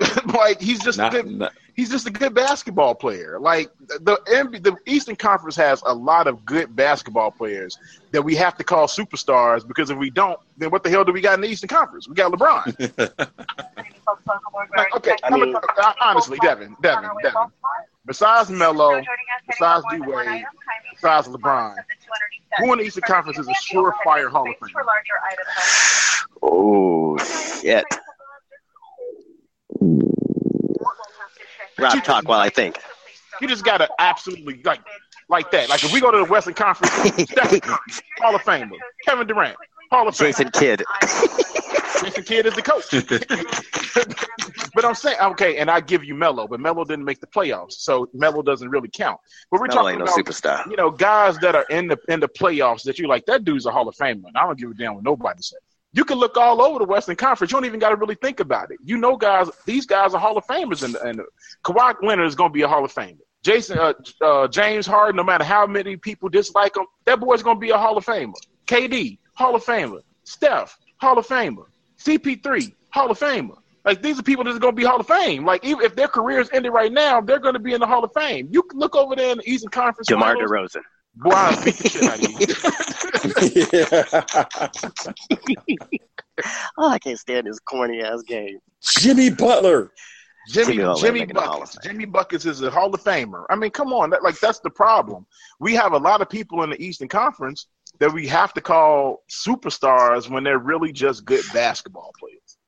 [0.34, 3.38] like he's just a good, not- he's just a good basketball player.
[3.40, 7.78] Like the NBA, the Eastern Conference has a lot of good basketball players
[8.12, 11.12] that we have to call superstars because if we don't, then what the hell do
[11.12, 12.08] we got in the Eastern Conference?
[12.08, 13.26] We got LeBron.
[14.76, 17.40] Like, okay, I mean- a- honestly, Devin, Devin, Devin.
[18.06, 19.02] Besides Melo,
[19.48, 20.44] besides D Wade,
[20.94, 21.74] besides LeBron,
[22.58, 24.70] who in the Eastern Conference is a surefire Hall of Famer?
[26.42, 27.16] Oh
[27.60, 27.84] shit!
[31.78, 32.78] Rob, talk while I think.
[33.40, 34.80] You just gotta absolutely like
[35.28, 35.68] like that.
[35.68, 37.60] Like if we go to the Western Conference, Stephen
[38.18, 38.70] Hall of Famer,
[39.04, 39.56] Kevin Durant,
[39.90, 40.18] Hall of Famer.
[40.18, 40.84] Jason Kidd.
[42.02, 42.90] Jason Kidd is the coach.
[44.74, 47.72] but I'm saying okay, and I give you Melo, but Melo didn't make the playoffs,
[47.72, 49.20] so Melo doesn't really count.
[49.50, 50.70] But we're Melo talking no about superstar.
[50.70, 53.26] you know guys that are in the in the playoffs that you like.
[53.26, 54.26] That dude's a Hall of Famer.
[54.26, 55.58] And I don't give a damn what nobody says.
[55.96, 57.50] You can look all over the Western Conference.
[57.50, 58.78] You don't even got to really think about it.
[58.84, 61.22] You know, guys, these guys are Hall of Famers, and and
[61.64, 63.16] Kawhi Leonard is going to be a Hall of Famer.
[63.42, 67.56] Jason uh, uh, James Harden, no matter how many people dislike him, that boy's going
[67.56, 68.34] to be a Hall of Famer.
[68.66, 70.00] KD, Hall of Famer.
[70.24, 71.64] Steph, Hall of Famer.
[71.98, 73.56] CP3, Hall of Famer.
[73.86, 75.46] Like these are people that's going to be Hall of Fame.
[75.46, 78.04] Like even if their careers ended right now, they're going to be in the Hall
[78.04, 78.48] of Fame.
[78.50, 80.08] You can look over there in the Eastern Conference.
[80.08, 80.50] DeMar Finals.
[80.50, 80.82] DeRozan.
[81.14, 82.92] Boy, I beat the shit out of you.
[86.78, 88.58] Oh, I can't stand this corny ass game.
[88.82, 89.90] Jimmy Butler.
[90.48, 91.78] Jimmy Jimmy Butler Jimmy making the Hall of Buckets.
[91.82, 93.46] Jimmy Buckets is a Hall of Famer.
[93.50, 95.26] I mean, come on, that, like that's the problem.
[95.58, 97.66] We have a lot of people in the Eastern Conference
[97.98, 102.58] that we have to call superstars when they're really just good basketball players.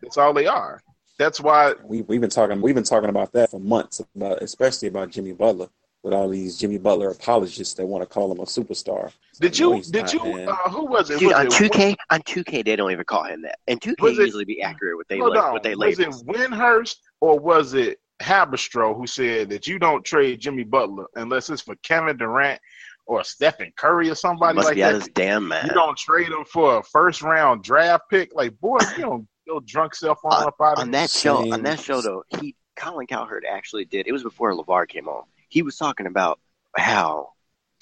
[0.00, 0.80] That's all they are.
[1.18, 4.88] That's why We we've been talking we've been talking about that for months, about especially
[4.88, 5.68] about Jimmy Butler.
[6.02, 9.12] With all these Jimmy Butler apologists that want to call him a superstar.
[9.40, 9.74] Did you?
[9.74, 10.20] he's Did not, you?
[10.50, 11.20] Uh, who was it?
[11.20, 13.60] Dude, was on two K, on two K, they don't even call him that.
[13.68, 15.52] And two K Was it- usually be accurate with they Hold like on.
[15.52, 16.24] what they Was it label.
[16.24, 21.62] Windhorst or was it Haberstroh who said that you don't trade Jimmy Butler unless it's
[21.62, 22.60] for Kevin Durant
[23.06, 24.94] or Stephen Curry or somebody Must like be that?
[24.96, 25.66] of his damn man.
[25.66, 28.34] You don't trade him for a first round draft pick.
[28.34, 31.62] Like, boy, you don't your drunk self on up out of on that show, on
[31.62, 34.06] that show though, he Colin Cowherd actually did.
[34.08, 35.24] It was before LaVar came on.
[35.52, 36.40] He was talking about
[36.78, 37.32] how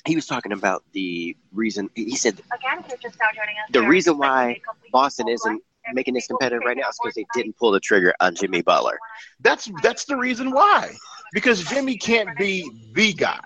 [0.05, 1.89] he was talking about the reason.
[1.95, 6.15] He said Again, if you're just now joining us, The reason why Boston isn't making
[6.15, 8.99] this competitive right now is because they didn't pull the trigger on Jimmy Butler.
[9.39, 10.97] That's that's the reason why.
[11.33, 13.39] Because Jimmy can't be the guy.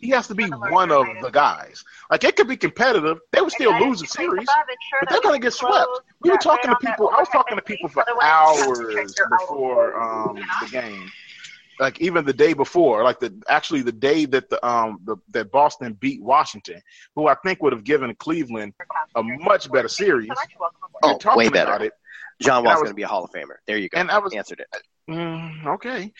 [0.00, 1.84] He has to be one of the guys.
[2.10, 3.18] Like it could be competitive.
[3.32, 4.48] They would still lose a series,
[5.00, 5.86] but they're gonna get swept.
[6.22, 7.10] We were talking to people.
[7.10, 11.10] I was talking to people for hours before um, the game.
[11.78, 15.50] Like even the day before, like the actually the day that the um the, that
[15.52, 16.80] Boston beat Washington,
[17.14, 18.74] who I think would have given Cleveland
[19.14, 20.30] a much better series.
[21.02, 21.70] Oh, way better.
[21.70, 21.92] about it,
[22.42, 23.56] John Wall's going to be a Hall of Famer.
[23.66, 23.98] There you go.
[23.98, 24.82] and I was answered it.
[25.10, 26.12] mm, okay.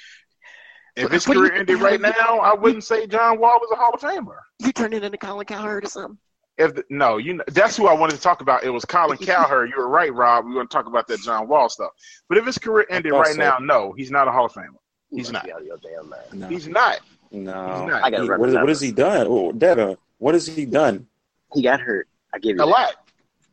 [0.96, 3.76] If his do you- career ended right now, I wouldn't say John Wall was a
[3.76, 4.38] Hall of Famer.
[4.58, 6.18] You turned it into Colin Cowherd or something?
[6.56, 8.64] If the, no, you know, that's who I wanted to talk about.
[8.64, 9.70] It was Colin Cowherd.
[9.70, 10.44] You were right, Rob.
[10.44, 11.90] We were going to talk about that John Wall stuff.
[12.28, 13.38] But if his career ended right so.
[13.38, 14.74] now, no, he's not a Hall of Famer.
[15.10, 15.48] You He's not.
[15.50, 16.22] out your damn mind.
[16.34, 17.00] No, He's not.
[17.30, 17.40] no.
[17.80, 18.04] He's not.
[18.04, 19.26] I gotta He- what, is, what has he done?
[19.28, 21.06] Oh, Devin, what has he done?
[21.54, 22.08] He got hurt.
[22.34, 22.70] I give you A that.
[22.70, 22.94] lot.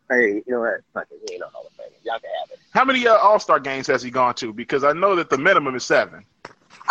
[0.09, 0.81] Hey, you know what?
[0.93, 1.19] Fuck it.
[1.27, 1.93] He ain't no Hall of Famer.
[2.03, 2.59] Y'all can have it.
[2.71, 4.51] How many uh, All Star games has he gone to?
[4.53, 6.25] Because I know that the minimum is seven.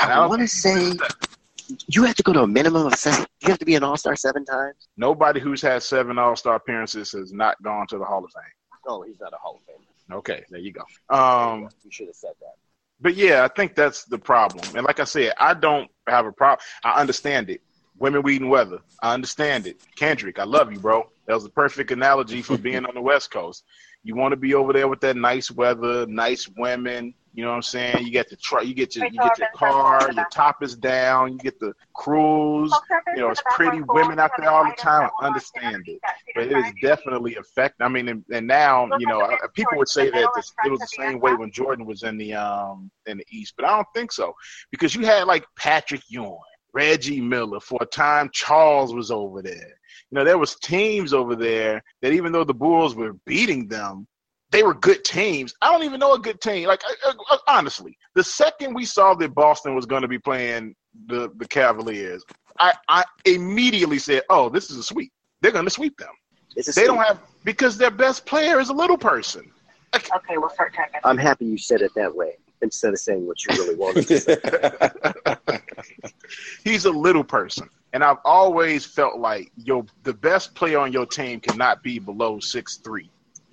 [0.00, 0.92] And I I want to say
[1.86, 3.26] you have to go to a minimum of seven.
[3.40, 4.88] You have to be an All Star seven times.
[4.96, 8.42] Nobody who's had seven All Star appearances has not gone to the Hall of Fame.
[8.86, 10.16] No, he's not a Hall of Famer.
[10.18, 10.82] Okay, there you go.
[11.14, 12.54] Um, you should have said that.
[13.00, 14.64] But yeah, I think that's the problem.
[14.76, 16.64] And like I said, I don't have a problem.
[16.84, 17.60] I understand it.
[17.98, 18.78] Women, weed, and weather.
[19.02, 19.80] I understand it.
[19.96, 21.08] Kendrick, I love you, bro.
[21.26, 23.64] That was the perfect analogy for being on the West Coast.
[24.02, 27.14] You want to be over there with that nice weather, nice women.
[27.34, 28.06] You know what I'm saying?
[28.06, 31.32] You get the truck, you get your, you get your car, your top is down,
[31.32, 32.72] you get the cruise.
[33.16, 35.10] You know, it's pretty women out there all the time.
[35.20, 35.98] I understand it,
[36.36, 37.80] but it is definitely affect.
[37.80, 40.86] I mean, and, and now you know, people would say that this, it was the
[40.86, 44.12] same way when Jordan was in the um in the East, but I don't think
[44.12, 44.32] so
[44.70, 46.38] because you had like Patrick Ewing,
[46.72, 48.30] Reggie Miller for a time.
[48.32, 49.74] Charles was over there.
[50.10, 54.06] You know, there was teams over there that even though the Bulls were beating them,
[54.54, 55.52] they were good teams.
[55.60, 56.68] I don't even know a good team.
[56.68, 56.82] Like
[57.48, 62.24] honestly, the second we saw that Boston was going to be playing the the Cavaliers,
[62.60, 65.12] I I immediately said, "Oh, this is a sweep.
[65.40, 66.12] They're going to sweep them."
[66.54, 69.50] It's a They don't have because their best player is a little person.
[69.94, 71.00] Okay, we'll start checking.
[71.04, 74.20] I'm happy you said it that way instead of saying what you really wanted to
[74.20, 74.36] say.
[76.64, 77.68] He's a little person.
[77.92, 82.38] And I've always felt like your the best player on your team cannot be below
[82.38, 83.10] six three.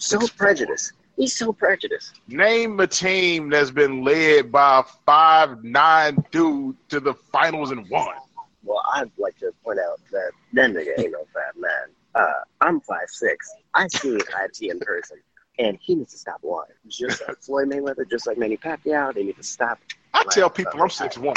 [0.07, 0.93] So prejudiced.
[1.17, 2.19] He's so prejudiced.
[2.27, 7.87] Name a team that's been led by a five nine dude to the finals and
[7.89, 8.15] won.
[8.63, 11.71] Well, I'd like to point out that that nigga ain't no fat man.
[12.15, 13.49] Uh, I'm five six.
[13.73, 15.17] I seen IT in person,
[15.59, 16.71] and he needs to stop lying.
[16.87, 19.79] Just like Floyd Mayweather, just like Manny Pacquiao, they need to stop.
[20.13, 21.35] I tell people I'm six one.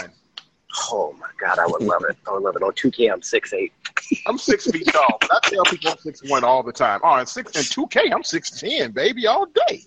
[0.91, 2.17] Oh my God, I would love it.
[2.27, 2.63] I would love it.
[2.63, 3.73] On 2K, I'm six eight.
[4.27, 7.01] I'm six feet tall, but I tell people I'm six one all the time.
[7.05, 9.83] Oh, and six and two K, I'm six ten, baby, all day.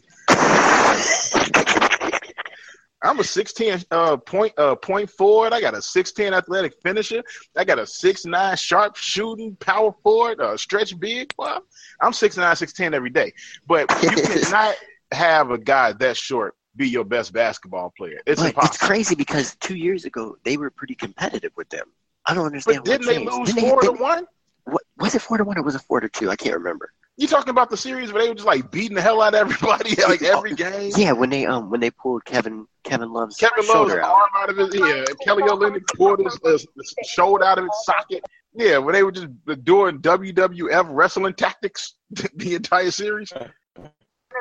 [3.03, 5.53] I'm a six ten uh point uh point forward.
[5.53, 7.23] I got a six ten athletic finisher.
[7.55, 11.33] I got a six nine sharp shooting power forward, uh, stretch big.
[11.37, 11.61] Well,
[12.01, 13.33] I'm six nine, six ten every day.
[13.67, 14.09] But you
[14.41, 14.75] cannot
[15.11, 18.21] have a guy that short be your best basketball player.
[18.25, 18.67] It's But impossible.
[18.75, 21.87] it's crazy because two years ago they were pretty competitive with them.
[22.25, 22.79] I don't understand.
[22.83, 23.33] But didn't what they changed.
[23.33, 24.27] lose Didn't four to didn't- one?
[24.65, 26.29] What, was it four to one or was it four to two?
[26.29, 26.91] I can't remember.
[27.15, 29.39] You talking about the series where they were just like beating the hell out of
[29.39, 30.91] everybody, like every game?
[30.95, 34.11] Yeah, when they um when they pulled Kevin Kevin Love's Kevin Love's shoulder out.
[34.11, 35.05] arm out of his yeah.
[35.23, 38.23] Kelly Olynyk pulled his, his, his shoulder out of its socket.
[38.53, 39.27] Yeah, when they were just
[39.63, 41.93] doing WWF wrestling tactics
[42.35, 43.31] the entire series.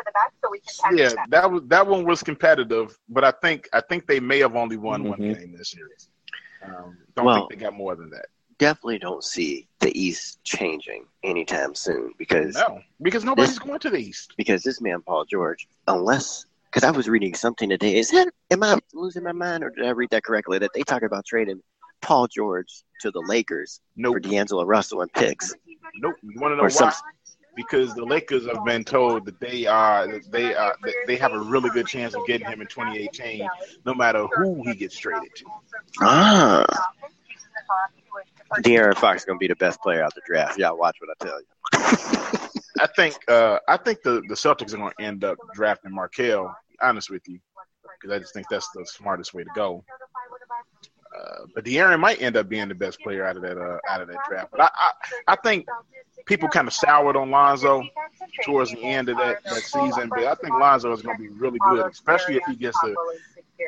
[0.07, 1.31] Under the back so we can tag Yeah, it back.
[1.31, 4.77] that was that one was competitive, but I think I think they may have only
[4.77, 5.39] won one Mhm.
[5.39, 6.09] game this series.
[6.63, 8.27] Um, don't Well- think they got more than that.
[8.59, 13.99] Definitely don't see the East changing anytime soon because No, because nobody's going to the
[13.99, 14.33] East.
[14.37, 18.63] because this man Paul George, unless because I was reading something today, is that am
[18.63, 20.59] I losing my mind or did I read that correctly?
[20.59, 21.63] That they talk about trading
[22.01, 25.53] Paul George to the Lakers Nope, for D'Angelo Russell and picks.
[25.97, 26.15] nope.
[26.23, 26.69] You want to know Or why?
[26.69, 26.93] some-
[27.57, 31.41] because the Lakers have been told that they are they are that they have a
[31.41, 33.49] really good chance of getting him in 2018,
[33.85, 35.45] no matter who he gets traded to.
[36.03, 36.65] Ah,
[38.59, 40.59] De'Aaron Fox is gonna be the best player out the draft.
[40.59, 42.51] Y'all watch what I tell you.
[42.79, 46.55] I think uh, I think the, the Celtics are going to end up drafting Markelle.
[46.83, 47.39] Honest with you,
[47.99, 49.83] because I just think that's the smartest way to go.
[51.15, 54.01] Uh, but De'Aaron might end up being the best player out of that uh, out
[54.01, 54.51] of that draft.
[54.51, 54.91] But I I,
[55.29, 55.67] I think
[56.27, 57.83] people kind of soured on Lonzo
[58.45, 60.09] towards the end of that, that season.
[60.09, 62.95] But I think Lonzo is going to be really good, especially if he gets to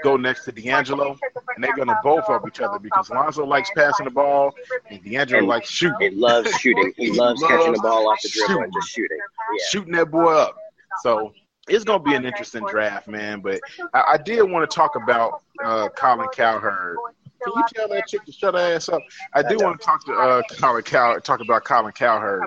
[0.02, 1.18] go next to D'Angelo,
[1.54, 4.54] and they're going to both help each other because Lonzo likes passing the ball
[4.90, 5.96] and D'Angelo And likes shooting.
[6.00, 6.92] He loves shooting.
[6.96, 9.18] He loves catching the ball off the dribble and just shooting.
[9.18, 9.64] Yeah.
[9.70, 10.56] shooting that boy up.
[11.02, 11.32] So
[11.68, 13.40] it's gonna be an interesting draft, man.
[13.40, 13.60] But
[13.94, 16.96] I, I did want to talk about uh, Colin Cowherd.
[17.42, 19.00] Can you tell that chick to shut her ass up?
[19.34, 22.42] I do want to talk to uh, Colin Cow talk about Colin Cowherd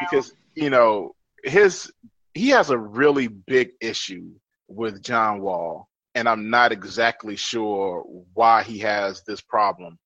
[0.00, 1.14] because you know
[1.44, 1.90] his
[2.34, 4.30] he has a really big issue
[4.68, 9.98] with John Wall, and I'm not exactly sure why he has this problem.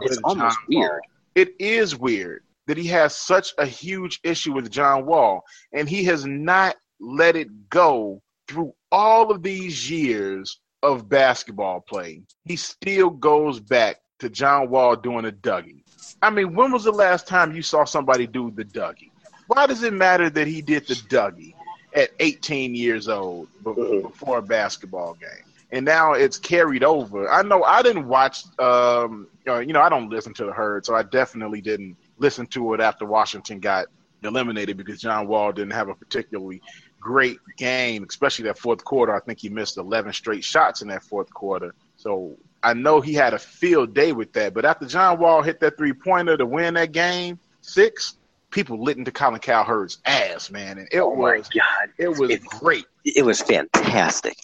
[0.00, 0.80] It's almost John Wall.
[0.80, 1.00] weird.
[1.34, 5.42] It is weird that he has such a huge issue with John Wall,
[5.72, 12.22] and he has not let it go through all of these years of basketball play.
[12.44, 15.82] He still goes back to John Wall doing a Dougie.
[16.22, 19.10] I mean, when was the last time you saw somebody do the Dougie?
[19.46, 21.54] Why does it matter that he did the Dougie
[21.94, 24.02] at 18 years old Mhm.
[24.02, 25.44] before a basketball game?
[25.72, 27.28] And now it's carried over.
[27.30, 30.86] I know I didn't watch, um, uh, you know, I don't listen to the herd,
[30.86, 33.86] so I definitely didn't listen to it after Washington got
[34.22, 36.62] eliminated because John Wall didn't have a particularly
[37.04, 39.14] great game, especially that fourth quarter.
[39.14, 41.74] I think he missed 11 straight shots in that fourth quarter.
[41.96, 44.54] So I know he had a field day with that.
[44.54, 48.16] But after John Wall hit that three pointer to win that game six,
[48.50, 52.44] people lit into Colin Cowherd's ass, man, and it Oh was god, it was It-
[52.44, 52.86] great.
[53.04, 54.36] it was fantastic.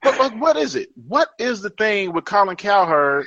[0.00, 0.88] But, but what is it?
[1.08, 3.26] What is the thing with Colin Cowherd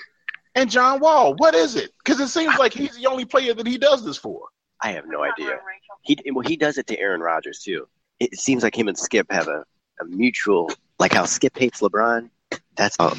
[0.56, 1.36] and John Wall?
[1.36, 1.92] What is it?
[2.04, 4.48] Because it seems like he's the only player that he does this for.
[4.82, 5.60] I have no idea.
[6.02, 7.88] He well, he does it to Aaron Rodgers too.
[8.20, 9.64] It seems like him and Skip have a,
[10.00, 12.30] a mutual, like how Skip hates LeBron.
[12.76, 13.16] That's how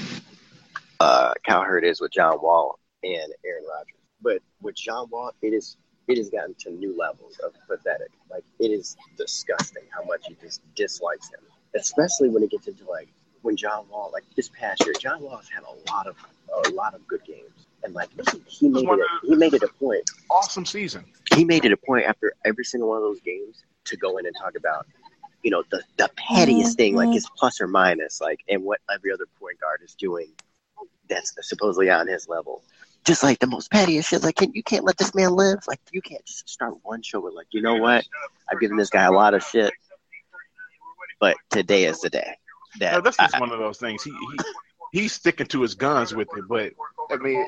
[1.01, 3.97] uh, Cowherd is with John Wall and Aaron Rodgers.
[4.21, 5.77] But with John Wall, it is
[6.09, 8.11] it has gotten to new levels of pathetic.
[8.31, 11.41] Like it is disgusting how much he just dislikes him,
[11.75, 13.09] especially when it gets into like
[13.43, 16.17] when John Wall, like this past year, John Wall has had a lot of
[16.67, 18.09] a lot of good games, and like
[18.47, 21.05] he made it a, he made it a point Awesome season.
[21.35, 24.27] he made it a point after every single one of those games to go in
[24.27, 24.87] and talk about,
[25.43, 29.13] you know, the, the pettiest thing, like his plus or minus, like, and what every
[29.13, 30.29] other point guard is doing
[31.09, 32.63] that's supposedly on his level.
[33.05, 35.59] Just like the most pettiest shit, like, can, you can't let this man live.
[35.67, 38.05] Like, you can't just start one show with, like, you know what?
[38.51, 39.73] I've given this guy a lot of shit,
[41.21, 42.37] but today is the day.
[42.79, 44.03] That No, that's I- just one of those things.
[44.05, 44.39] He, he
[45.01, 46.73] he's sticking to his guns with it, but
[47.13, 47.47] I mean,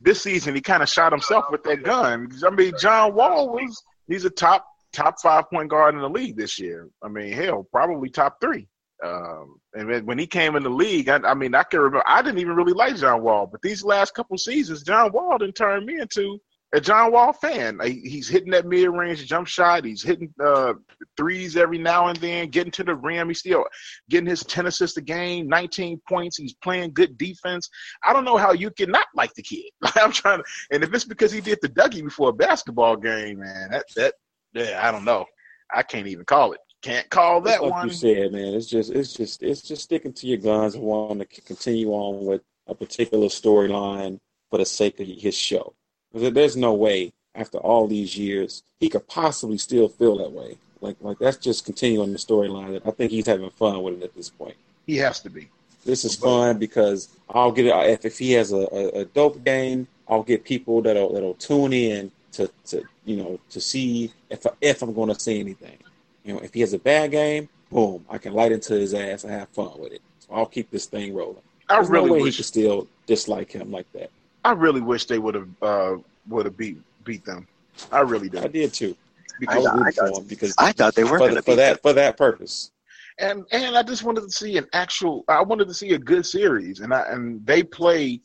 [0.00, 2.30] this season he kind of shot himself with that gun.
[2.46, 6.36] I mean, John Wall was he's a top top five point guard in the league
[6.36, 6.88] this year.
[7.02, 8.68] I mean, hell, probably top three.
[9.04, 12.22] Um, and when he came in the league, I, I mean, I can remember I
[12.22, 15.84] didn't even really like John Wall, but these last couple seasons, John Wall didn't turn
[15.84, 16.40] me into
[16.74, 17.78] a John Wall fan.
[17.84, 19.84] He's hitting that mid range jump shot.
[19.84, 20.74] He's hitting uh,
[21.16, 23.28] threes every now and then, getting to the rim.
[23.28, 23.64] He's still
[24.10, 26.36] getting his 10 assists a game, 19 points.
[26.36, 27.70] He's playing good defense.
[28.04, 29.70] I don't know how you can not like the kid.
[29.94, 33.38] I'm trying to, and if it's because he did the Dougie before a basketball game,
[33.38, 34.14] man, that, that,
[34.52, 35.26] yeah, I don't know.
[35.72, 36.60] I can't even call it.
[36.82, 37.88] Can't call that like one.
[37.88, 41.26] you said, man, it's just it's just it's just sticking to your guns and wanting
[41.26, 44.18] to continue on with a particular storyline
[44.50, 45.74] for the sake of his show.
[46.14, 50.56] There's no way after all these years he could possibly still feel that way.
[50.80, 52.72] Like like that's just continuing the storyline.
[52.72, 54.56] That I think he's having fun with it at this point.
[54.86, 55.48] He has to be.
[55.84, 59.42] This is fun because I'll get it if, if he has a, a, a dope
[59.44, 59.86] game.
[60.08, 64.82] I'll get people that'll that'll tune in to, to you know to see if if
[64.82, 65.78] I'm going to see anything.
[66.24, 69.24] You know, if he has a bad game, boom, I can light into his ass
[69.24, 70.02] and have fun with it.
[70.20, 71.42] So I'll keep this thing rolling.
[71.68, 72.34] I There's really no way wish.
[72.34, 74.10] he could still dislike him like that.
[74.44, 75.96] I really wish they would have uh,
[76.28, 77.46] would have beat beat them.
[77.90, 78.38] I really do.
[78.38, 78.96] I did too.
[79.40, 81.56] Because was I rooting thought- for because I thought they were for, the, for beat
[81.56, 82.70] that for that purpose.
[83.18, 85.24] and and I just wanted to see an actual.
[85.28, 88.20] I wanted to see a good series, and I and they play,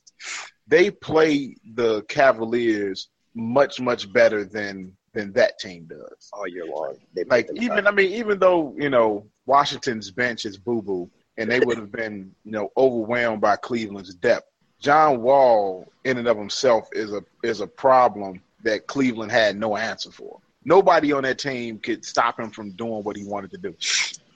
[0.67, 6.29] they play the Cavaliers much much better than than that team does.
[6.33, 6.95] all year long.
[7.15, 7.87] They Like even.
[7.87, 11.91] I mean even though you know Washington's bench is boo boo, and they would have
[11.91, 14.45] been you know overwhelmed by Cleveland's depth.
[14.79, 19.77] John Wall in and of himself is a is a problem that Cleveland had no
[19.77, 20.39] answer for.
[20.65, 23.75] Nobody on that team could stop him from doing what he wanted to do.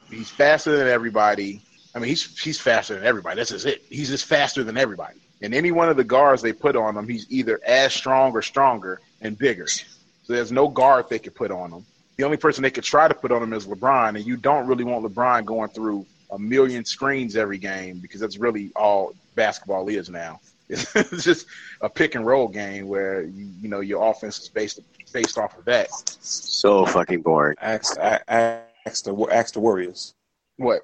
[0.09, 1.61] He's faster than everybody.
[1.95, 3.37] I mean, he's he's faster than everybody.
[3.37, 3.83] That's just it.
[3.89, 5.19] He's just faster than everybody.
[5.41, 8.41] And any one of the guards they put on him, he's either as strong or
[8.41, 9.67] stronger and bigger.
[9.67, 9.83] So
[10.27, 11.85] there's no guard they could put on him.
[12.15, 14.67] The only person they could try to put on him is LeBron, and you don't
[14.67, 19.87] really want LeBron going through a million screens every game because that's really all basketball
[19.87, 20.39] is now.
[20.69, 21.45] It's just
[21.81, 24.79] a pick and roll game where you, you know your offense is based
[25.11, 25.89] based off of that.
[25.91, 27.55] So fucking boring.
[27.61, 30.15] Ask, ask the ask the Warriors
[30.57, 30.81] What?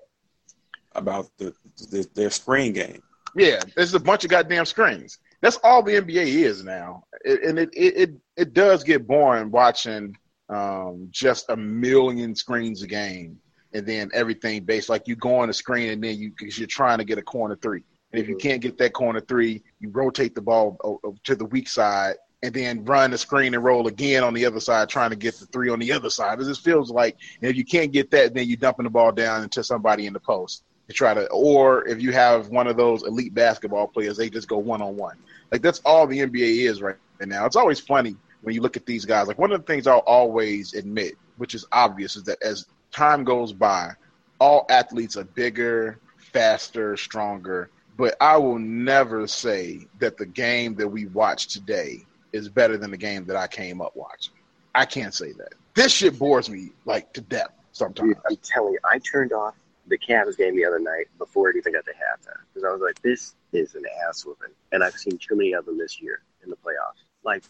[0.95, 1.53] about the,
[1.91, 3.01] the their screen game.
[3.35, 5.17] Yeah, there's a bunch of goddamn screens.
[5.41, 9.49] That's all the NBA is now, it, and it, it it it does get boring
[9.49, 10.15] watching
[10.49, 13.39] um, just a million screens a game,
[13.73, 16.67] and then everything based like you go on the screen and then you because you're
[16.67, 18.47] trying to get a corner three, and if you mm-hmm.
[18.47, 22.15] can't get that corner three, you rotate the ball o- o- to the weak side
[22.41, 25.35] and then run the screen and roll again on the other side, trying to get
[25.35, 26.39] the three on the other side.
[26.39, 29.11] It just feels like and if you can't get that, then you're dumping the ball
[29.11, 32.75] down into somebody in the post to try to, or if you have one of
[32.75, 35.17] those elite basketball players, they just go one on one.
[35.51, 37.45] Like that's all the NBA is right now.
[37.45, 39.27] It's always funny when you look at these guys.
[39.27, 43.23] Like one of the things I'll always admit, which is obvious, is that as time
[43.23, 43.91] goes by,
[44.39, 47.69] all athletes are bigger, faster, stronger.
[47.97, 52.91] But I will never say that the game that we watch today is better than
[52.91, 54.33] the game that I came up watching.
[54.73, 55.53] I can't say that.
[55.73, 58.15] This shit bores me like to death sometimes.
[58.29, 59.55] I'm telling you, I turned off
[59.87, 62.81] the Cavs game the other night before it even got to halftime because I was
[62.81, 64.53] like, this is an ass whooping.
[64.71, 67.03] And I've seen too many of them this year in the playoffs.
[67.23, 67.43] Like,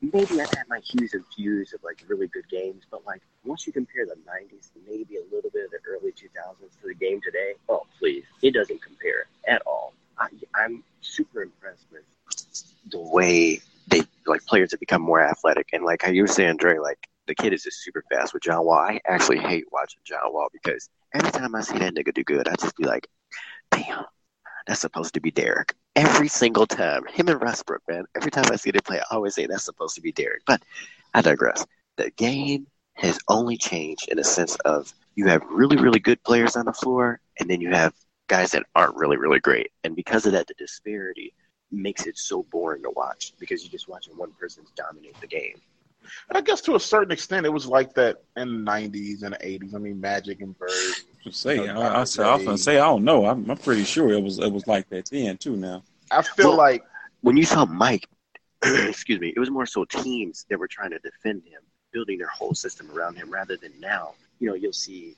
[0.00, 3.66] maybe I've had my hues and views of like really good games, but like once
[3.66, 7.20] you compare the 90s, maybe a little bit of the early 2000s to the game
[7.20, 9.92] today, oh, please, it doesn't compare at all.
[10.18, 12.02] I, I'm super impressed with
[12.90, 15.68] the way they like players have become more athletic.
[15.72, 18.42] And like how you were saying, Dre, like the kid is just super fast with
[18.42, 18.78] John Wall.
[18.78, 22.48] I actually hate watching John Wall because every time I see that nigga do good,
[22.48, 23.08] I just be like,
[23.70, 24.04] damn,
[24.66, 25.74] that's supposed to be Derrick.
[25.98, 27.04] Every single time.
[27.06, 28.04] Him and Westbrook, man.
[28.14, 30.42] Every time I see them play, I always say that's supposed to be Derrick.
[30.46, 30.62] But
[31.12, 31.66] I digress.
[31.96, 36.54] The game has only changed in a sense of you have really, really good players
[36.54, 37.94] on the floor, and then you have
[38.28, 39.72] guys that aren't really, really great.
[39.82, 41.34] And because of that, the disparity
[41.72, 45.60] makes it so boring to watch because you're just watching one person dominate the game.
[46.28, 49.34] And I guess to a certain extent, it was like that in the '90s and
[49.34, 49.74] the '80s.
[49.74, 50.94] I mean, Magic and Bird.
[51.24, 53.26] To say, You I, I, was- I was gonna say, I don't know.
[53.26, 55.56] I'm, I'm pretty sure it was it was like that then too.
[55.56, 56.84] Now, I feel Well- like
[57.22, 58.06] When you saw Mike,
[58.64, 61.60] excuse me, it was more so teams that were trying to defend him,
[61.92, 64.14] building their whole system around him rather than now.
[64.38, 65.16] You know, you'll see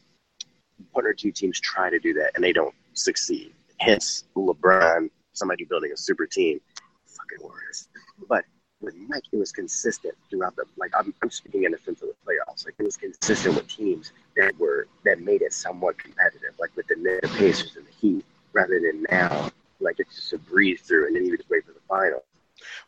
[0.93, 3.53] one or two teams try to do that and they don't succeed.
[3.79, 6.61] Hence, LeBron, somebody building a super team,
[7.07, 7.89] fucking Warriors.
[8.29, 8.45] But
[8.81, 10.91] with Mike, it was consistent throughout the like.
[10.99, 12.65] I'm, I'm speaking in the sense of the playoffs.
[12.65, 16.87] Like it was consistent with teams that were that made it somewhat competitive, like with
[16.89, 19.51] the the Pacers, and the Heat, rather than now.
[19.81, 22.23] Like it's just a breeze through, and then you just wait for the final.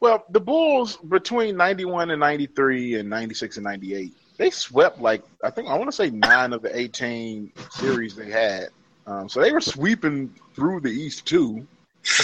[0.00, 5.50] Well, the Bulls between 91 and 93 and 96 and 98, they swept like, I
[5.50, 8.68] think, I want to say nine of the 18 series they had.
[9.06, 11.66] Um, so they were sweeping through the East too.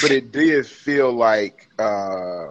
[0.02, 2.48] But it did feel like uh,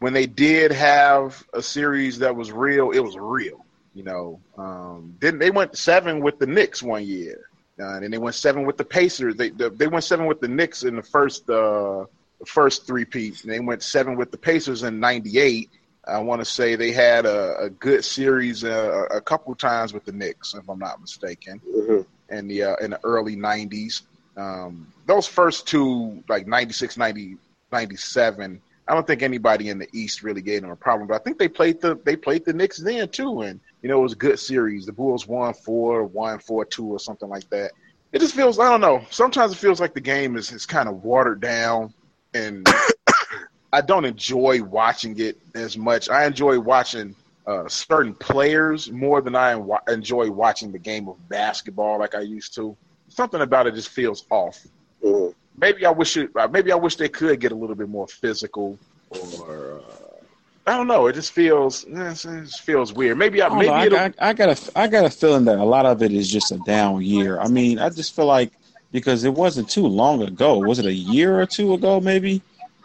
[0.00, 3.64] when they did have a series that was real, it was real.
[3.94, 7.48] You know, um, then they went seven with the Knicks one year.
[7.80, 9.36] Uh, and then they went seven with the Pacers.
[9.36, 12.04] They they went seven with the Knicks in the first uh,
[12.40, 15.70] the first three peats, and they went seven with the Pacers in '98.
[16.06, 20.04] I want to say they had a, a good series uh, a couple times with
[20.04, 22.34] the Knicks, if I'm not mistaken, Mm-hmm.
[22.34, 24.02] in the uh, in the early '90s.
[24.36, 27.36] Um, those first two, like 96, 90,
[27.72, 31.08] 97, I don't think anybody in the East really gave them a problem.
[31.08, 33.98] But I think they played the they played the Knicks then too, and you know
[33.98, 34.86] it was a good series.
[34.86, 37.72] The Bulls won four, won four two, or something like that.
[38.12, 39.04] It just feels I don't know.
[39.10, 41.92] Sometimes it feels like the game is is kind of watered down,
[42.34, 42.66] and
[43.72, 46.08] I don't enjoy watching it as much.
[46.08, 47.14] I enjoy watching
[47.46, 52.54] uh, certain players more than I enjoy watching the game of basketball like I used
[52.54, 52.76] to.
[53.08, 54.66] Something about it just feels off.
[55.04, 55.34] Mhm.
[55.60, 56.30] Maybe I wish it.
[56.36, 58.78] uh, Maybe I wish they could get a little bit more physical,
[59.10, 61.06] or uh, I don't know.
[61.06, 63.18] It just feels it just feels weird.
[63.18, 65.58] Maybe I, I, maybe know, I, I, I got a I got a feeling that
[65.58, 67.38] a lot of it is just a down year.
[67.38, 68.52] I mean, I just feel like
[68.92, 70.58] because it wasn't too long ago.
[70.58, 72.42] Was it a year or two ago, maybe,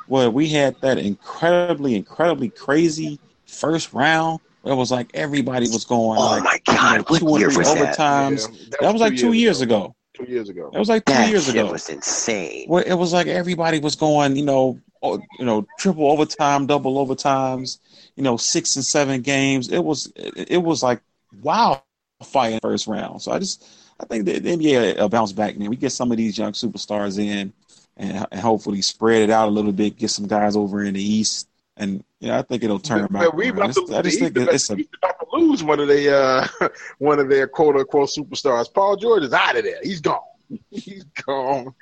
[0.07, 4.39] where we had that incredibly, incredibly crazy first round.
[4.61, 7.27] Where it was like everybody was going Oh like my you God, know, what two
[7.27, 7.97] or year three was that?
[7.97, 8.49] overtimes.
[8.49, 9.95] Yeah, That was like two years ago.
[10.13, 10.69] Two years ago.
[10.73, 11.71] It was like two That years shit ago.
[11.71, 12.67] was insane.
[12.67, 17.03] Where it was like everybody was going, you know, oh, you know, triple overtime, double
[17.05, 17.79] overtimes,
[18.15, 19.69] you know, six and seven games.
[19.71, 21.01] It was it, it was like
[21.41, 21.81] wow,
[22.23, 23.21] fight in the first round.
[23.23, 23.65] So I just
[23.99, 25.69] I think the, the NBA will bounce back, man.
[25.69, 27.51] We get some of these young superstars in,
[27.97, 31.01] and, and hopefully spread it out a little bit, get some guys over in the
[31.03, 31.47] East,
[31.77, 33.33] and yeah, I think it'll turn But- back.
[33.33, 35.87] we about to, I just the think East it's a about to lose one of
[35.87, 36.47] their uh,
[36.99, 38.73] one of their quote unquote superstars.
[38.73, 39.79] Paul George is out of there.
[39.83, 40.19] He's gone.
[40.69, 41.73] He's gone.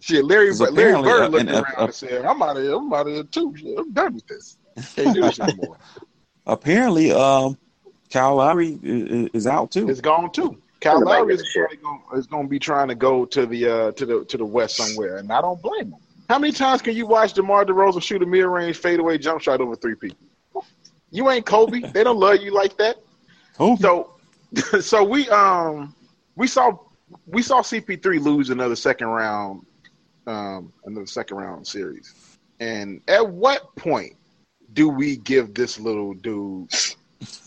[0.00, 2.42] Shit, Larry Because Larry apparently, Bird uh, looked and, uh, around uh, and said, "I'm
[2.42, 2.74] out of here.
[2.74, 3.54] I'm out of here too.
[3.56, 4.58] Shit, I'm done with this.
[4.94, 5.78] Can't do this anymore.
[6.46, 7.56] apparently um,
[8.10, 9.88] Kyle Lowry is, is out too.
[9.88, 11.68] it's gone too." Kyle Lowry is a shit.
[11.68, 14.36] probably going, is going to be trying to go to the uh, to the to
[14.36, 16.00] the west somewhere, and I don't blame him.
[16.28, 19.74] How many times can you watch DeMar DeRozan shoot a mid-range fadeaway jump shot over
[19.74, 20.26] three people?
[21.10, 21.80] You ain't Kobe.
[21.80, 22.96] they don't love you like that.
[23.76, 24.14] So,
[24.80, 25.94] so we um
[26.36, 26.78] we saw
[27.26, 29.66] we saw CP3 lose another second round
[30.26, 32.14] um another second round series.
[32.60, 34.16] And at what point
[34.72, 36.70] do we give this little dude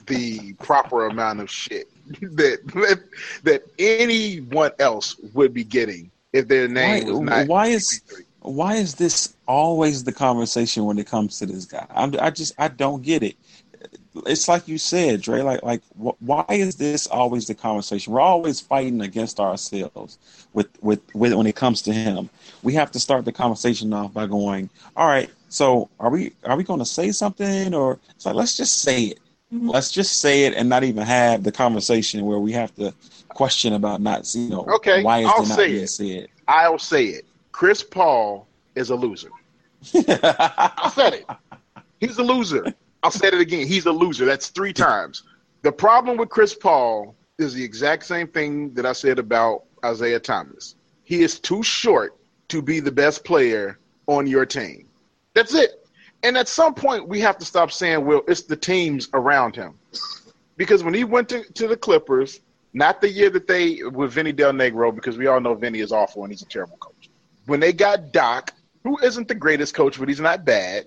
[0.07, 1.87] the proper amount of shit
[2.21, 3.03] that that,
[3.43, 8.25] that anyone else would be getting if their name was not why is CP3?
[8.43, 11.85] why is this always the conversation when it comes to this guy?
[11.89, 13.35] I'm, I just I don't get it.
[14.27, 15.41] It's like you said, Dre.
[15.41, 18.13] Like like wh- why is this always the conversation?
[18.13, 20.17] We're always fighting against ourselves
[20.53, 22.29] with with with when it comes to him.
[22.61, 25.29] We have to start the conversation off by going, all right.
[25.49, 29.03] So are we are we going to say something or it's like let's just say
[29.03, 29.19] it.
[29.53, 29.69] Mm-hmm.
[29.69, 32.93] Let's just say it and not even have the conversation where we have to
[33.29, 35.87] question about not you know Okay, why is I'll it not say being it.
[35.89, 36.27] said.
[36.47, 37.25] I'll say it.
[37.51, 39.29] Chris Paul is a loser.
[39.95, 41.25] I said it.
[41.99, 42.73] He's a loser.
[43.03, 43.67] I'll say it again.
[43.67, 44.25] He's a loser.
[44.25, 45.23] That's three times.
[45.61, 50.19] The problem with Chris Paul is the exact same thing that I said about Isaiah
[50.19, 50.75] Thomas.
[51.03, 52.15] He is too short
[52.47, 53.77] to be the best player
[54.07, 54.87] on your team.
[55.33, 55.85] That's it.
[56.23, 59.73] And at some point, we have to stop saying, well, it's the teams around him.
[60.55, 62.39] Because when he went to, to the Clippers,
[62.73, 65.91] not the year that they with Vinny Del Negro, because we all know Vinny is
[65.91, 67.09] awful and he's a terrible coach.
[67.45, 70.85] When they got Doc, who isn't the greatest coach, but he's not bad,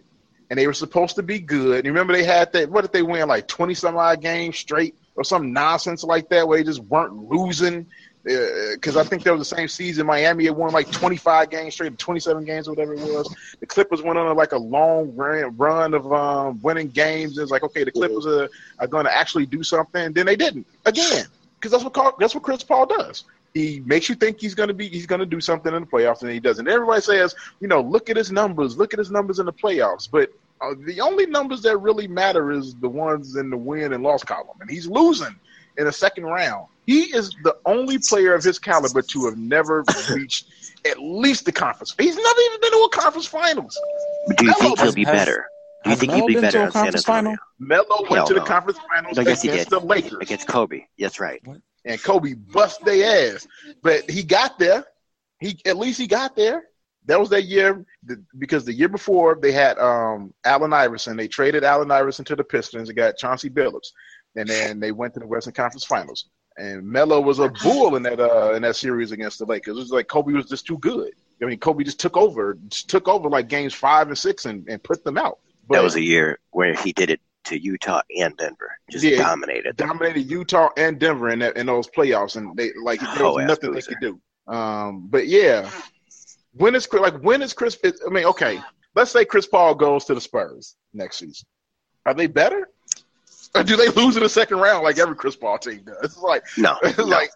[0.51, 1.85] and they were supposed to be good.
[1.85, 2.71] You remember they had that?
[2.71, 3.29] What did they win?
[3.29, 7.15] Like twenty some odd games straight, or some nonsense like that, where they just weren't
[7.15, 7.87] losing.
[8.25, 10.05] Because I think that was the same season.
[10.05, 13.33] Miami had won like twenty five games straight, twenty seven games, or whatever it was.
[13.61, 17.39] The Clippers went on like a long run, run of um, winning games.
[17.39, 18.49] It's like okay, the Clippers are,
[18.81, 20.07] are going to actually do something.
[20.07, 23.25] And then they didn't again because that's what Carl, that's what Chris Paul does.
[23.57, 25.87] He makes you think he's going to be he's going to do something in the
[25.87, 26.69] playoffs, and he doesn't.
[26.69, 30.07] Everybody says, you know, look at his numbers, look at his numbers in the playoffs,
[30.11, 30.31] but
[30.61, 34.23] uh, the only numbers that really matter is the ones in the win and loss
[34.23, 35.35] column, and he's losing
[35.79, 36.67] in the second round.
[36.85, 40.49] He is the only player of his caliber to have never reached
[40.85, 41.95] at least the conference.
[41.99, 43.81] He's never even been to a conference finals.
[44.37, 45.47] Do you think he'll be has- better?
[45.85, 47.37] Do you think Melo he'll be better to a in San conference final?
[47.59, 48.47] Melo went Hell to the no.
[48.47, 49.81] conference finals I guess he against did.
[49.81, 50.19] the Lakers.
[50.21, 50.85] Against Kobe.
[50.99, 51.41] That's right.
[51.87, 53.47] And Kobe bust their ass.
[53.83, 54.85] But he got there.
[55.41, 56.65] He at least he got there.
[57.07, 57.87] That was that year
[58.37, 61.17] because the year before they had um, Allen Iverson.
[61.17, 62.89] They traded Allen Iverson to the Pistons.
[62.89, 63.93] and got Chauncey Billups,
[64.35, 66.27] and then they went to the Western Conference Finals.
[66.59, 69.77] And Melo was a bull in that uh, in that series against the Lakers.
[69.77, 71.13] It was like Kobe was just too good.
[71.41, 74.67] I mean, Kobe just took over, just took over like games five and six and,
[74.69, 75.39] and put them out.
[75.69, 78.79] But that was a year where he did it to Utah and Denver.
[78.91, 79.19] Just Yeah.
[79.19, 79.89] dominated them.
[79.89, 83.47] dominated Utah and Denver in that in those playoffs, and they like there was Oh,
[83.47, 84.21] nothing they could do.
[84.53, 85.71] Um, but yeah,
[86.53, 87.79] when is Chris- like when is Chris?
[87.85, 88.61] I mean, okay,
[88.95, 91.47] let's say Chris Paul goes to the Spurs next season.
[92.05, 92.69] Are they better?
[93.55, 95.97] Or do they lose in the second round like every Chris Paul team does?
[96.03, 97.31] It's like No, it's no, like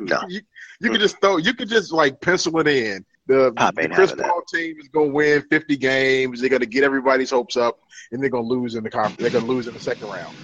[0.00, 0.20] no.
[0.28, 0.40] you
[0.80, 3.04] you could just throw you could just like pencil it in.
[3.30, 6.40] The, the Chris having Paul team is going to win 50 games.
[6.40, 7.78] They're going to get everybody's hopes up,
[8.10, 9.18] and they're going to lose in the conference.
[9.18, 10.34] They're going to lose in the second round.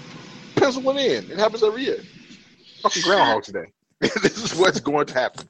[0.54, 1.32] Pencil it in.
[1.32, 1.98] It happens every year.
[2.82, 3.72] Fucking Groundhog Day.
[4.00, 5.48] this is what's going to happen.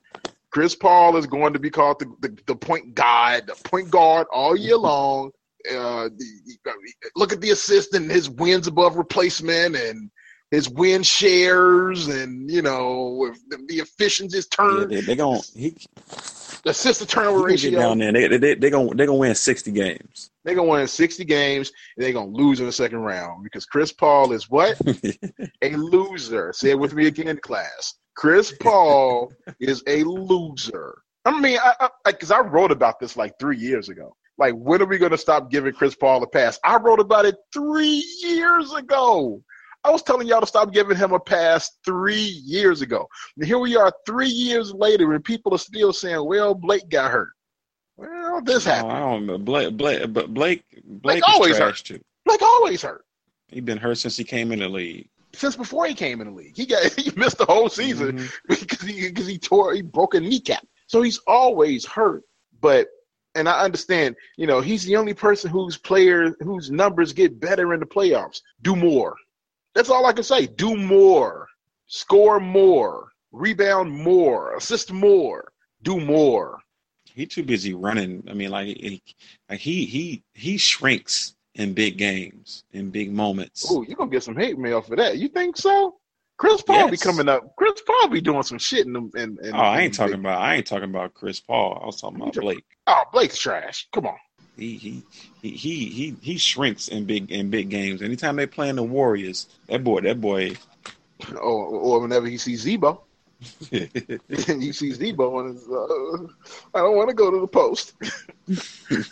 [0.51, 4.27] Chris Paul is going to be called the, the, the point guard, the point guard
[4.33, 5.31] all year long.
[5.71, 6.71] Uh, the,
[7.17, 10.11] look at the assist and his wins above replacement and
[10.51, 15.17] his win shares and you know if the, the efficiency is Yeah, turned they they
[15.17, 16.36] gonna he, the
[16.67, 17.79] assist to turnover ratio.
[17.79, 18.13] down there.
[18.13, 20.31] They they they gonna they gonna win sixty games.
[20.47, 23.93] They're gonna win 60 games and they're gonna lose in the second round because Chris
[23.93, 24.81] Paul is what?
[25.63, 26.53] a loser.
[26.53, 27.95] Say it with me again, class.
[28.17, 31.03] Chris Paul is a loser.
[31.25, 34.15] I mean, I because I, wrote about this like three years ago.
[34.39, 36.61] Like, when are we gonna stop giving Chris Paul a pass?
[36.63, 39.43] I wrote about it three years ago.
[39.87, 43.07] I was telling y'all to stop giving him a pass three years ago.
[43.37, 47.13] And here we are, three years later, and people are still saying, "Well, Blake got
[47.13, 47.31] hurt."
[47.97, 48.93] Well, this No, happened.
[48.93, 49.39] I don't know.
[49.39, 51.77] Blake Blake but Blake Blake always hurt.
[51.77, 52.01] too.
[52.25, 53.05] Blake always hurt.
[53.49, 55.09] He's been hurt since he came in the league.
[55.33, 56.57] since before he came in the league.
[56.57, 58.33] He got he missed the whole season Mhm.
[58.49, 60.67] because he because he tore he broke a kneecap.
[60.89, 62.23] So he's always hurt.
[62.61, 62.89] But
[63.37, 67.73] and I understand, you know, he's the only person whose player whose numbers get better
[67.73, 68.41] in the playoffs.
[68.63, 69.15] Do more.
[69.77, 70.47] That's all I can say.
[70.47, 71.47] Do more.
[71.87, 73.09] Score more.
[73.31, 74.57] Rebound more.
[74.57, 75.53] Assist more.
[75.83, 76.61] Do more.
[77.05, 78.25] He too busy running.
[78.31, 79.03] I mean, like he
[79.51, 83.67] like he he he shrinks in big games, in big moments.
[83.71, 85.19] Oh, you're gonna get some hate mail for that.
[85.19, 85.97] You think so?
[86.39, 87.55] Chris Paul be coming up.
[87.57, 89.11] Chris Paul be doing some shit in them.
[89.15, 91.81] In, in, Oh, I ain't talking big- about I ain't talking about Chris Paul.
[91.83, 92.65] I was talking about Blake.
[92.87, 93.89] Oh, Blake's trash.
[93.93, 94.17] Come on.
[94.57, 95.03] He he
[95.43, 98.03] he he he, he shrinks in big in big games.
[98.03, 100.57] Anytime they playing the Warriors, that boy that boy
[101.33, 103.01] Or, or whenever he sees Z-Bo,
[103.73, 104.23] and
[104.63, 107.95] he sees Z-Bo, and it's, uh, I don't want to go to the post.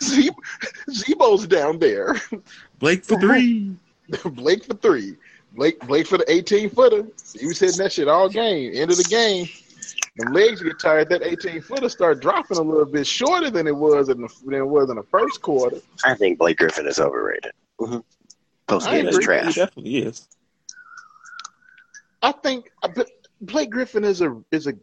[0.03, 0.29] Ze-
[0.91, 2.15] Z-Bo's down there.
[2.77, 3.75] Blake for three.
[4.23, 5.15] Blake for three.
[5.53, 7.07] Blake Blake for the 18 footer.
[7.37, 8.71] He was hitting that shit all game.
[8.75, 9.47] End of the game.
[10.17, 11.09] The legs get tired.
[11.09, 14.55] That 18 footer start dropping a little bit shorter than it was in the than
[14.55, 15.77] it was in the first quarter.
[16.05, 17.51] I think Blake Griffin is overrated.
[17.79, 17.99] Mm-hmm.
[18.67, 19.35] Post game is agree.
[19.35, 19.55] He trash.
[19.55, 20.27] definitely is.
[22.21, 23.07] I think I bet
[23.41, 24.73] Blake Griffin is a is a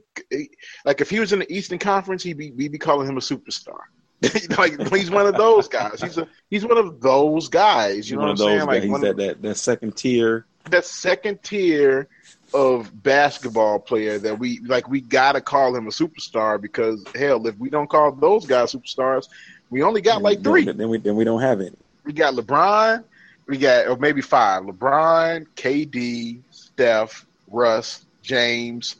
[0.84, 3.20] like if he was in the Eastern Conference, he'd be we'd be calling him a
[3.20, 3.80] superstar.
[4.58, 6.00] like he's one of those guys.
[6.00, 7.96] He's a he's one of those guys.
[7.96, 8.66] You He's know what I'm those saying?
[8.66, 8.82] Like.
[8.82, 10.46] He's one that, of, that that second tier.
[10.70, 12.08] that second tier
[12.54, 14.88] of basketball player that we like.
[14.88, 19.28] We gotta call him a superstar because hell, if we don't call those guys superstars,
[19.70, 20.64] we only got like three.
[20.64, 21.76] Then we then we don't have any.
[22.04, 23.04] We got LeBron.
[23.46, 24.64] We got or maybe five.
[24.64, 28.96] LeBron, KD, Steph, Russ, James.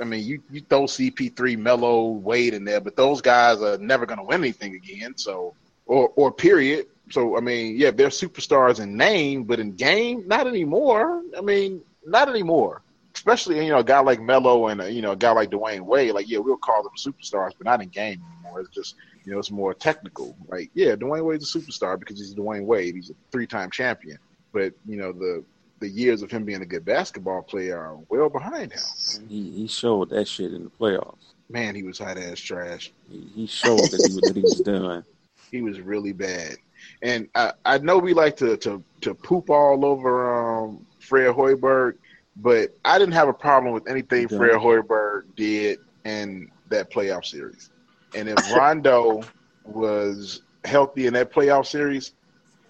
[0.00, 4.04] I mean, you, you throw CP3, Melo, Wade in there, but those guys are never
[4.04, 5.16] going to win anything again.
[5.16, 5.54] So,
[5.86, 6.86] or or period.
[7.10, 11.22] So I mean, yeah, they're superstars in name, but in game, not anymore.
[11.36, 12.81] I mean, not anymore.
[13.14, 15.82] Especially you know a guy like Melo and uh, you know a guy like Dwyane
[15.82, 16.12] Wade.
[16.14, 18.60] Like, yeah, we'll call them superstars, but not in game anymore.
[18.60, 20.36] It's just you know, it's more technical.
[20.48, 22.94] Like, yeah, Dwyane Wade's a superstar because he's Dwyane Wade.
[22.94, 24.18] He's a three-time champion.
[24.52, 25.44] But you know, the
[25.80, 28.82] the years of him being a good basketball player are well behind him.
[29.28, 31.16] He he showed that shit in the playoffs.
[31.48, 32.92] Man, he was hot ass trash.
[33.10, 35.04] He, he showed that he was that he was done.
[35.50, 36.56] He was really bad.
[37.02, 41.96] And I, I know we like to, to to poop all over um, Fred Hoiberg,
[42.36, 44.36] but I didn't have a problem with anything Okay.
[44.36, 47.70] Fred Hoiberg did in that playoff series.
[48.14, 49.22] And if Rondo
[49.64, 52.12] was healthy in that playoff series,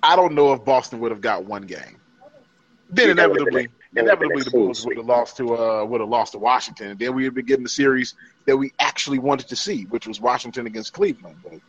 [0.03, 1.99] I don't know if Boston would have got one game.
[2.91, 5.85] Then Yeah, inevitably, been- that would've been inevitably the Bulls would have lost to uh
[5.85, 8.15] would have lost to Washington, and then we would be getting the series
[8.47, 11.37] that we actually wanted to see, which was Washington against Cleveland.
[11.43, 11.61] But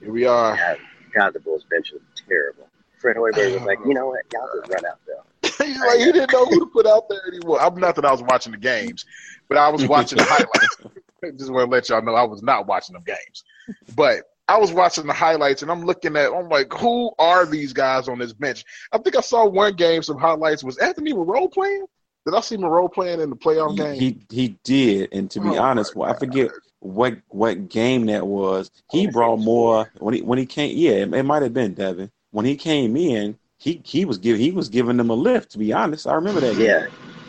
[0.00, 0.56] here we are.
[0.56, 0.78] God,
[1.14, 2.68] God, the Bulls bench was terrible.
[2.98, 4.20] Fred Hoiberg was like, you know what?
[4.32, 5.16] Y'all just run out there.
[5.64, 7.60] He's like he didn't know who to put out there anymore.
[7.60, 9.04] I'm not that I was watching the games,
[9.48, 10.76] but I was watching the highlights.
[11.38, 13.44] Just want to let y'all know I was not watching them games,
[13.94, 16.32] but I was watching the highlights and I'm looking at.
[16.32, 18.64] I'm like, who are these guys on this bench?
[18.90, 20.02] I think I saw one game.
[20.02, 21.86] Some highlights was Anthony Morrow playing.
[22.26, 23.94] Did I see Morrow playing in the playoff He, game?
[24.00, 26.50] he he did, and to be Oh, honest, well, I forget
[26.80, 28.70] what what game that was.
[28.90, 30.76] He oh, brought more when he when he came.
[30.76, 33.38] Yeah, it, it might have been Devin when he came in.
[33.60, 35.50] He he was giving he was giving them a lift.
[35.52, 36.56] To be honest, I remember that.
[36.56, 36.66] game.
[36.66, 36.86] Yeah,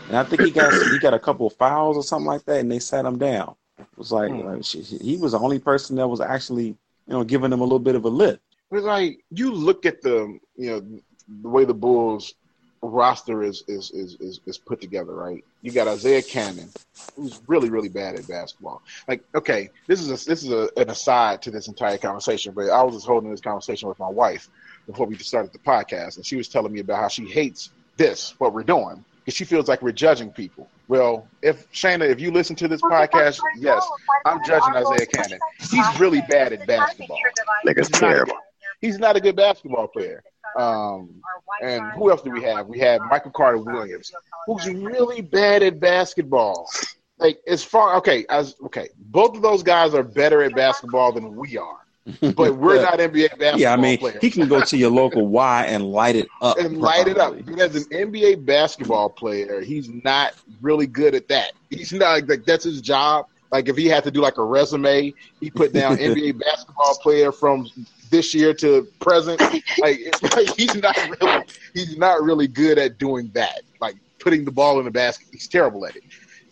[0.08, 2.62] and I think he got he got a couple of fouls or something like that,
[2.62, 3.56] and they sat him down.
[3.78, 4.40] It was like, Hmm.
[4.48, 6.78] like, she- he was the only person that was actually you
[7.08, 8.42] know giving them a little bit of a lift.
[8.72, 11.02] It's like you look at the you know
[11.42, 12.34] the way the Bulls
[12.82, 15.44] roster is is is is, is put together, right?
[15.62, 16.74] You got Isaiah Canaan,
[17.18, 18.82] who's really really bad at basketball.
[19.08, 22.70] Like, okay, this is a, this is a, an aside to this entire conversation, but
[22.70, 24.48] I was just holding this conversation with my wife
[24.88, 27.70] before we just started the podcast, and she was telling me about how she hates
[27.98, 30.68] this what we're doing because she feels like we're judging people.
[30.88, 33.86] Well, if Shana, if you listen to this podcast, yes,
[34.26, 35.40] I'm judging Isaiah Canaan.
[35.60, 37.18] He's really bad at basketball.
[37.66, 38.38] nigga's He's not- terrible.
[38.82, 40.24] He's not a good basketball player.
[40.58, 41.22] Um,
[41.62, 42.68] and who else do we have?
[42.68, 44.12] We have Michael Carter Williams,
[44.48, 46.68] who's really bad at basketball.
[47.20, 51.36] Like as far okay, as okay, both of those guys are better at basketball than
[51.36, 51.81] we are,
[52.36, 54.22] but we're not NBA basketball yeah, I mean, players.
[54.22, 57.34] he can go to your local Y and light it up and light it up.
[57.34, 57.62] probably.
[57.62, 61.52] As an NBA basketball player, he's not really good at that.
[61.70, 63.28] He's not like that's his job.
[63.52, 67.32] Like if he had to do like a resume, he put down NBA basketball player
[67.32, 67.68] from
[68.10, 69.40] this year to present.
[69.40, 70.00] Like,
[70.36, 71.44] like he's not really
[71.74, 73.62] he's not really good at doing that.
[73.80, 75.28] Like putting the ball in the basket.
[75.32, 76.04] He's terrible at it.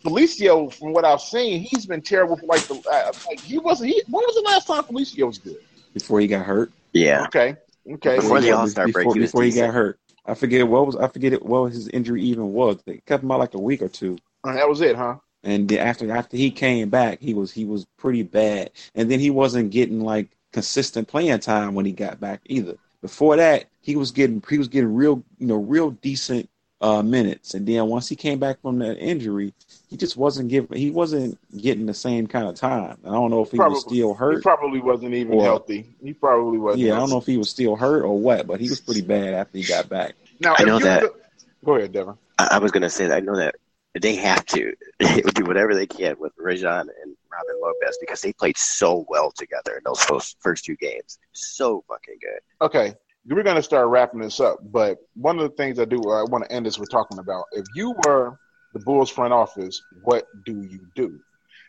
[0.03, 3.89] Felicio, from what I've seen, he's been terrible for like the uh, like he wasn't.
[3.91, 5.57] He, when was the last time Felicio was good?
[5.93, 6.71] before he got hurt.
[6.93, 7.55] Yeah, Okay,
[7.91, 8.15] okay.
[8.17, 9.99] Before the Before- All-Star break, before, he before he got hurt.
[10.25, 12.77] I forget what was I forget what his injury even was.
[12.85, 14.17] They kept him out like a week or two.
[14.43, 15.15] Uh, that was it, huh?
[15.43, 18.71] And then after after he came back, he was he was pretty bad.
[18.95, 22.75] And then he wasn't getting like consistent playing time when he got back either.
[23.01, 26.49] Before that, he was getting he was getting real you know real decent
[26.81, 29.53] uh, minutes, and then once he came back from that injury,
[29.89, 32.97] he just wasn't giving he wasn't getting the same kind of time.
[33.05, 34.35] I don't know if he Probably- was still hurt.
[34.37, 35.93] He probably wasn't even Or- healthy.
[36.01, 36.83] He probably wasn't.
[36.83, 39.01] Yeah, I don't know if he was still hurt or what, but he was pretty
[39.01, 40.15] bad after he got back.
[40.39, 41.21] Now, I know that- look-
[41.65, 42.15] Go ahead, Devin.
[42.37, 43.55] I, I was gonna say that I know that
[43.99, 44.73] they have to
[45.35, 49.73] do whatever they can with Rajon and Robin Lopez because they played so well together
[49.75, 51.19] in those first, first two games.
[51.33, 52.39] So fucking good.
[52.65, 52.95] Okay,
[53.29, 54.59] we're going to start wrapping this up.
[54.71, 57.45] But one of the things I do, I want to end this with talking about.
[57.51, 58.37] If you were
[58.73, 61.19] the Bulls front office, what do you do?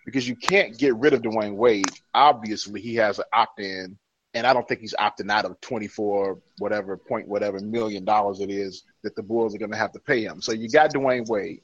[0.05, 1.91] Because you can't get rid of Dwyane Wade.
[2.15, 3.99] Obviously, he has an opt-in,
[4.35, 8.51] and I don't think he's opting out of twenty-four whatever point whatever million dollars it
[8.51, 10.41] is that the Bulls are going to have to pay him.
[10.41, 11.61] So you got Dwyane Wade.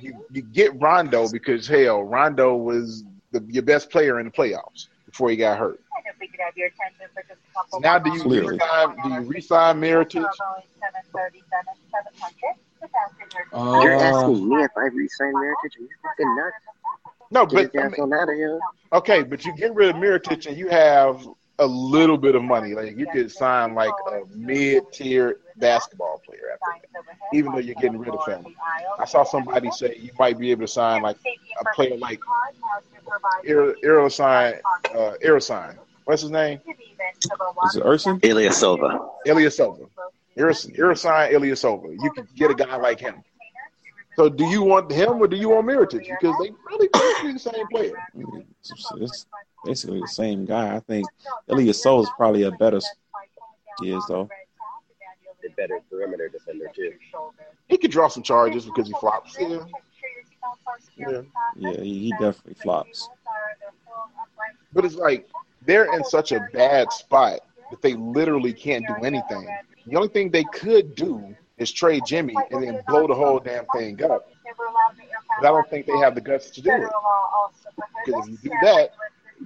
[0.00, 4.88] You, you get Rondo because hell, Rondo was the, your best player in the playoffs
[5.06, 5.80] before he got hurt.
[6.18, 8.22] And if we could have your attention for just a couple Now, more do you
[8.22, 8.58] Clearly.
[8.58, 8.96] resign?
[9.02, 10.24] Do you resign Mirotic?
[10.24, 15.76] Boeing 737, 700, You're Uh, asking me if I resign Meritage?
[15.78, 16.56] Are you fucking nuts?
[17.30, 18.58] No, but his I ass mean, on out of here.
[18.92, 21.26] okay, but you get rid of Mirotic and you have
[21.58, 22.74] a little bit of money.
[22.74, 27.98] Like you could sign like a mid-tier basketball player after that, even though you're getting
[27.98, 28.56] rid of family.
[28.98, 31.18] I saw somebody say you might be able to sign like
[31.60, 32.20] a player like
[33.44, 34.60] Aer- Ersan,
[34.94, 35.78] uh, Ersan.
[36.08, 36.58] What's his name?
[37.66, 38.24] is it Ersan?
[38.24, 38.98] Ilya Silva.
[39.26, 39.90] Ilyasova.
[40.38, 41.94] Ersan, Ersan Ilyasova.
[42.02, 43.22] You could get a guy like him.
[44.16, 46.08] So do you want him or do you want Mirotic?
[46.08, 47.92] Because they really basically be the same player.
[48.62, 49.26] It's, it's
[49.66, 50.76] basically the same guy.
[50.76, 51.06] I think
[51.50, 52.80] Ilyasova is probably a better
[53.82, 54.30] he is though.
[55.42, 56.94] The better perimeter defender too.
[57.66, 59.36] He could draw some charges because he flops.
[59.38, 59.58] Yeah.
[60.96, 61.20] Yeah.
[61.54, 63.10] Yeah, he, he definitely flops.
[64.72, 65.28] But it's like
[65.68, 67.40] they're in such a bad spot
[67.70, 69.46] that they literally can't do anything.
[69.86, 73.66] The only thing they could do is trade Jimmy and then blow the whole damn
[73.66, 74.30] thing up.
[75.40, 76.88] But I don't think they have the guts to do it.
[78.04, 78.92] Because if you do that,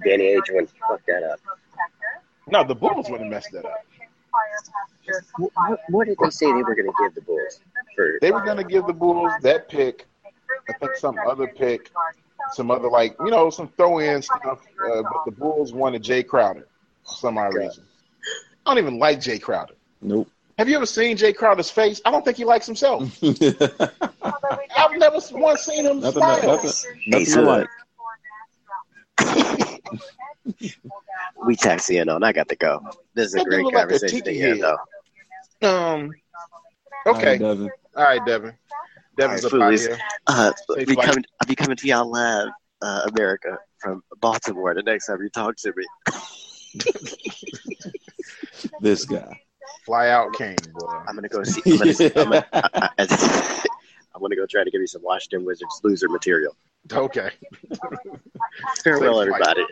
[0.05, 1.39] Danny Ainge wouldn't fuck that up.
[2.47, 3.85] no, the Bulls would have messed that up.
[5.37, 7.59] What, what, what did they say they were going to give the Bulls?
[7.95, 10.07] For They were going to give the Bulls that pick,
[10.69, 11.91] I think some other pick,
[12.51, 14.59] some other like you know some throw-in stuff.
[14.85, 16.67] Uh, but the Bulls wanted Jae Crowder
[17.05, 17.83] for some odd reason.
[18.65, 19.73] I don't even like Jae Crowder.
[20.01, 20.29] Nope.
[20.57, 21.99] Have you ever seen Jae Crowder's face?
[22.05, 23.03] I don't think he likes himself.
[23.23, 26.47] I've never once seen him Nothing, smile.
[26.47, 26.71] nothing,
[27.07, 27.67] nothing so- like.
[31.45, 32.23] we taxi in on.
[32.23, 32.81] I got to go.
[33.13, 35.67] This is a great look like a conversation to tiki hear, though.
[35.67, 36.11] Um.
[37.05, 37.37] Okay.
[37.37, 37.69] Devin.
[37.95, 38.53] All right, Devin.
[39.17, 39.87] Devin's All up right, out foolies.
[39.87, 39.97] here.
[40.27, 41.23] Uh, Safe I'll be coming.
[41.41, 42.49] I'll be coming to y'all live,
[42.81, 44.73] uh, America, from Baltimore.
[44.73, 45.85] The next time you talk to me.
[48.79, 49.39] This guy.
[49.85, 50.87] Fly out, King, boy.
[51.07, 51.61] I'm gonna go see.
[51.71, 53.63] I'm gonna, see, I'm gonna, I, I,
[54.15, 56.55] I'm gonna go try to give you some Washington Wizards loser material.
[56.91, 57.29] Okay.
[58.83, 59.41] Farewell, Safe flight.
[59.57, 59.65] everybody.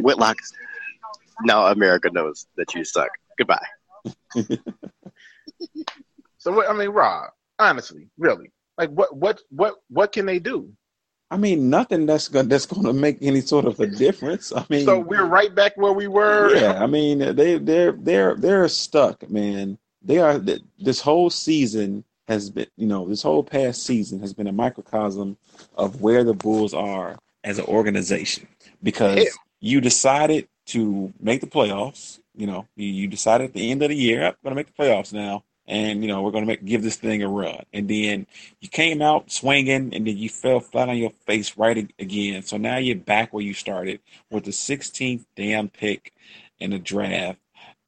[0.00, 0.36] Whitlock.
[1.44, 3.10] Now America knows that you suck.
[3.38, 3.64] Goodbye.
[6.38, 6.68] So what?
[6.68, 7.30] I mean, Rob.
[7.58, 10.72] Honestly, really, like, what, what, what, what can they do?
[11.30, 14.52] I mean, nothing that's going that's going to make any sort of a difference.
[14.54, 16.54] I mean, So we're right back where we were.
[16.54, 19.78] yeah, I mean, they they're they're they're stuck, man.
[20.02, 20.38] They are.
[20.78, 25.38] This whole season has been, you know, this whole past season has been a microcosm
[25.74, 28.46] of where the Bulls are as an organization
[28.82, 29.30] because Yeah.
[29.60, 32.20] you decided to make the playoffs.
[32.36, 34.66] You know, you, you decided at the end of the year, I'm going to make
[34.66, 37.64] the playoffs now, and you know we're going to make give this thing a run.
[37.72, 38.26] And then
[38.60, 42.42] you came out swinging, and then you fell flat on your face right again.
[42.42, 44.00] So now you're back where you started
[44.30, 46.12] with the 16th damn pick
[46.58, 47.38] in the draft,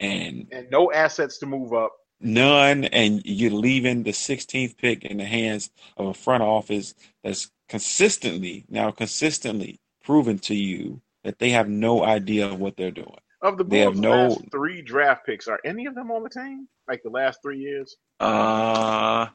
[0.00, 1.92] and And no assets to move up.
[2.20, 7.50] none, and you're leaving the 16th pick in the hands of a front office that's
[7.68, 13.18] consistently now consistently proven to you that they have no idea of what they're doing.
[13.44, 16.66] Of the Bulls' no- last three draft picks, are any of them on the team?
[16.88, 17.94] Like the last three years?
[18.18, 19.26] Uh,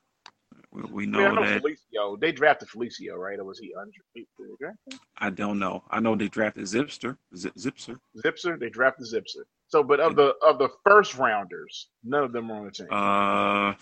[0.71, 1.61] we- we I, mean, know I know that.
[1.63, 2.19] Felicio.
[2.19, 3.37] They drafted Felicio, right?
[3.39, 4.97] Or was he undrafted?
[5.19, 5.83] I don't know.
[5.91, 7.99] I know they drafted Zipser, Z- Zipser.
[8.17, 8.59] Zipser.
[8.59, 9.43] They drafted Zipser.
[9.67, 12.87] So, but of the of the first rounders, none of them are on the team.
[12.91, 13.73] Uh,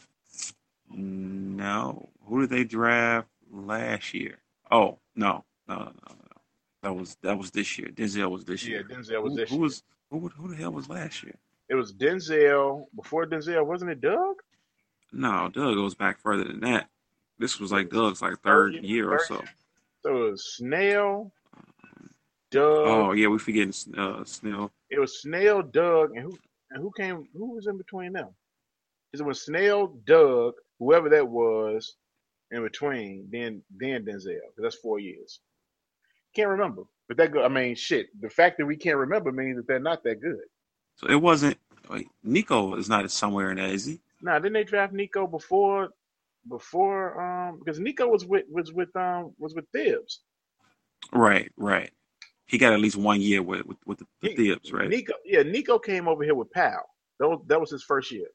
[0.89, 2.09] no.
[2.25, 4.39] Who did they draft last year?
[4.71, 5.91] Oh no, no, no, no.
[6.09, 6.41] no.
[6.83, 7.87] That was that was this year.
[7.89, 8.85] Denzel was this year.
[8.89, 8.95] yeah.
[8.97, 9.61] Denzel was who, this who year.
[9.63, 11.35] was who, who the hell was last year?
[11.69, 12.85] It was Denzel.
[12.95, 14.35] Before Denzel, wasn't it Doug?
[15.11, 16.89] No, Doug goes back further than that.
[17.39, 19.43] This was like Doug's like third year or so.
[20.03, 21.31] So it was Snell,
[22.51, 22.87] Doug.
[22.87, 24.71] Oh yeah, we forgetting uh, Snell.
[24.89, 26.37] It was Snell, Doug, and who
[26.71, 27.27] and who came?
[27.33, 28.29] Who was in between them?
[29.13, 31.95] Is it was Snell, Doug, whoever that was,
[32.51, 33.27] in between.
[33.31, 34.39] Then then Denzel.
[34.55, 35.39] 'cause That's four years.
[36.35, 37.43] Can't remember, but that good.
[37.43, 38.07] I mean, shit.
[38.21, 40.41] The fact that we can't remember means that they're not that good.
[40.95, 41.57] So it wasn't.
[41.89, 43.99] Wait, Nico is not somewhere in that, is he?
[44.21, 45.89] Now, didn't they draft Nico before?
[46.49, 50.21] Before, um, because Nico was with was with um was with Thibs.
[51.11, 51.91] Right, right.
[52.45, 54.87] He got at least one year with with, with the, the He- Thibs, right?
[54.87, 56.79] Nico, yeah, Nico came over here with Pau.
[57.19, 58.27] That was, that was his first year.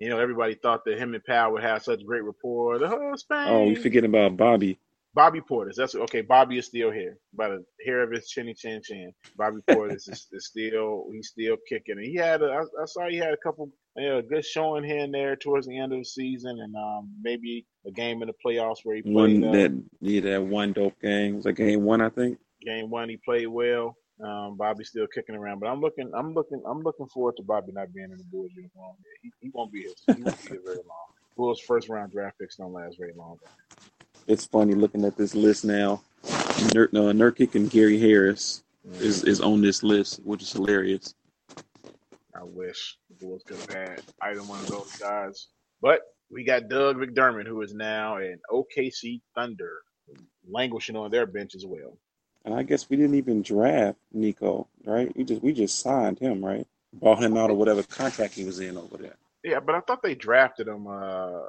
[0.00, 2.78] You know, everybody thought that him and Pau would have such great rapport.
[2.78, 3.48] The whole Spain.
[3.48, 4.78] Oh, we forgetting about Bobby.
[5.14, 5.76] Bobby Portis.
[5.76, 6.22] That's okay.
[6.22, 7.18] Bobby is still here.
[7.32, 9.12] By the hair of his chinny chin chin.
[9.36, 11.98] Bobby Portis is, is still he's still kicking.
[11.98, 14.82] And he had a, I, I saw he had a couple you know, good showing
[14.82, 18.28] here and there towards the end of the season, and um, maybe a game in
[18.28, 19.14] the playoffs where he played.
[19.14, 22.38] One uh, that yeah, that one dope game it was that game one, I think.
[22.64, 23.96] game one he played well.
[24.22, 27.72] Um, Bobby's still kicking around, but I'm looking, I'm looking, I'm looking forward to Bobby
[27.72, 28.94] not being in the Bulls uniform.
[29.22, 30.16] He, he won't be here.
[30.16, 31.06] He won't be here very long.
[31.36, 33.38] Bulls first round draft picks don't last very long.
[34.26, 36.02] It's funny looking at this list now.
[36.74, 38.62] Nur- uh, Nurkic and Gary Harris
[38.98, 41.14] is, is on this list, which is hilarious.
[42.34, 45.48] I wish the Bulls could have had either one of those guys.
[45.80, 46.00] But
[46.30, 49.82] we got Doug McDermott, who is now an OKC Thunder,
[50.48, 51.98] languishing on their bench as well.
[52.44, 55.14] And I guess we didn't even draft Nico, right?
[55.16, 56.66] We just we just signed him, right?
[56.92, 59.16] Bought him out of whatever contract he was in over there.
[59.42, 61.40] Yeah, but I thought they drafted him uh,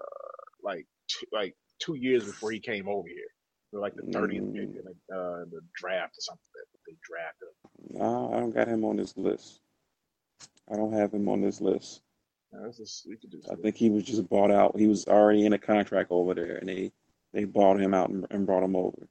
[0.63, 3.27] like two, like two years before he came over here.
[3.71, 7.47] So like the 30th pick in the, uh, the draft or something that they drafted
[7.49, 7.99] him.
[7.99, 9.61] No, I don't got him on this list.
[10.71, 12.01] I don't have him on this list.
[12.63, 14.77] This is, we could do I think he was just bought out.
[14.77, 16.91] He was already in a contract over there, and they
[17.33, 19.07] they bought him out and, and brought him over.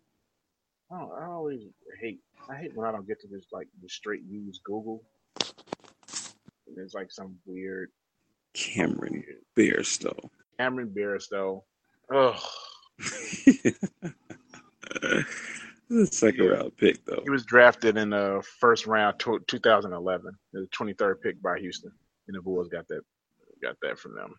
[0.90, 1.60] I, don't, I always
[2.00, 2.20] hate.
[2.48, 5.02] I hate when I don't get to just like just straight use Google.
[5.40, 7.90] And There's like some weird
[8.54, 9.24] Cameron
[9.56, 10.30] Bairstow.
[10.58, 11.62] Cameron Bairstow.
[12.12, 12.38] Ugh.
[15.88, 17.22] the second round pick though.
[17.24, 21.92] He was drafted in the first round, tw 2011, the 23rd pick by Houston,
[22.28, 23.02] and the Bulls got that
[23.62, 24.34] got that from them.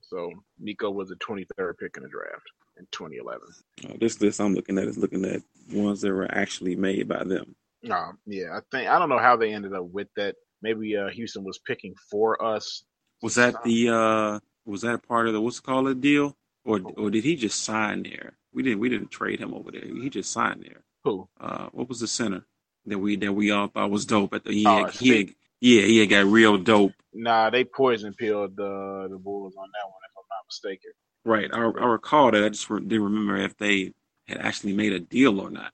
[0.00, 0.30] So
[0.60, 2.44] Nico was the 23rd pick in the draft
[2.78, 3.40] in 2011.
[3.84, 7.24] Uh, this list I'm looking at is looking at ones that were actually made by
[7.24, 7.56] them.
[7.90, 10.36] Um, yeah, I think I don't know how they ended up with that.
[10.62, 12.84] Maybe uh, Houston was picking for us.
[13.22, 16.36] Was that the uh was that part of the what's it called a deal?
[16.66, 18.34] Or or did he just sign there?
[18.52, 19.82] We didn't we didn't trade him over there.
[19.84, 20.82] He just signed there.
[21.04, 21.28] Who?
[21.40, 22.44] Uh what was the center
[22.86, 25.28] that we that we all thought was dope at the he Oh, had, he had,
[25.60, 26.92] yeah, he had got real dope.
[27.14, 30.92] Nah, they poison pilled the the Bulls on that one, if I'm not mistaken.
[31.24, 31.50] Right.
[31.52, 32.44] I, I recall that.
[32.44, 33.94] I just didn't remember if they
[34.28, 35.72] had actually made a deal or not.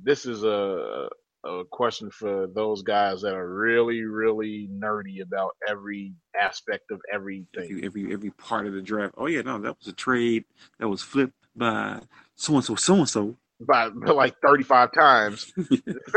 [0.00, 1.08] This is a
[1.44, 7.46] a question for those guys that are really, really nerdy about every aspect of everything.
[7.64, 9.14] Every, every every part of the draft.
[9.16, 10.44] Oh yeah, no, that was a trade
[10.78, 12.00] that was flipped by
[12.34, 13.36] so and so, so and so.
[13.60, 15.52] by, by like 35 times.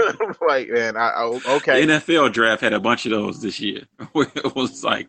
[0.48, 1.86] like, man, I, I okay.
[1.86, 3.84] The NFL draft had a bunch of those this year.
[4.16, 5.08] It was like,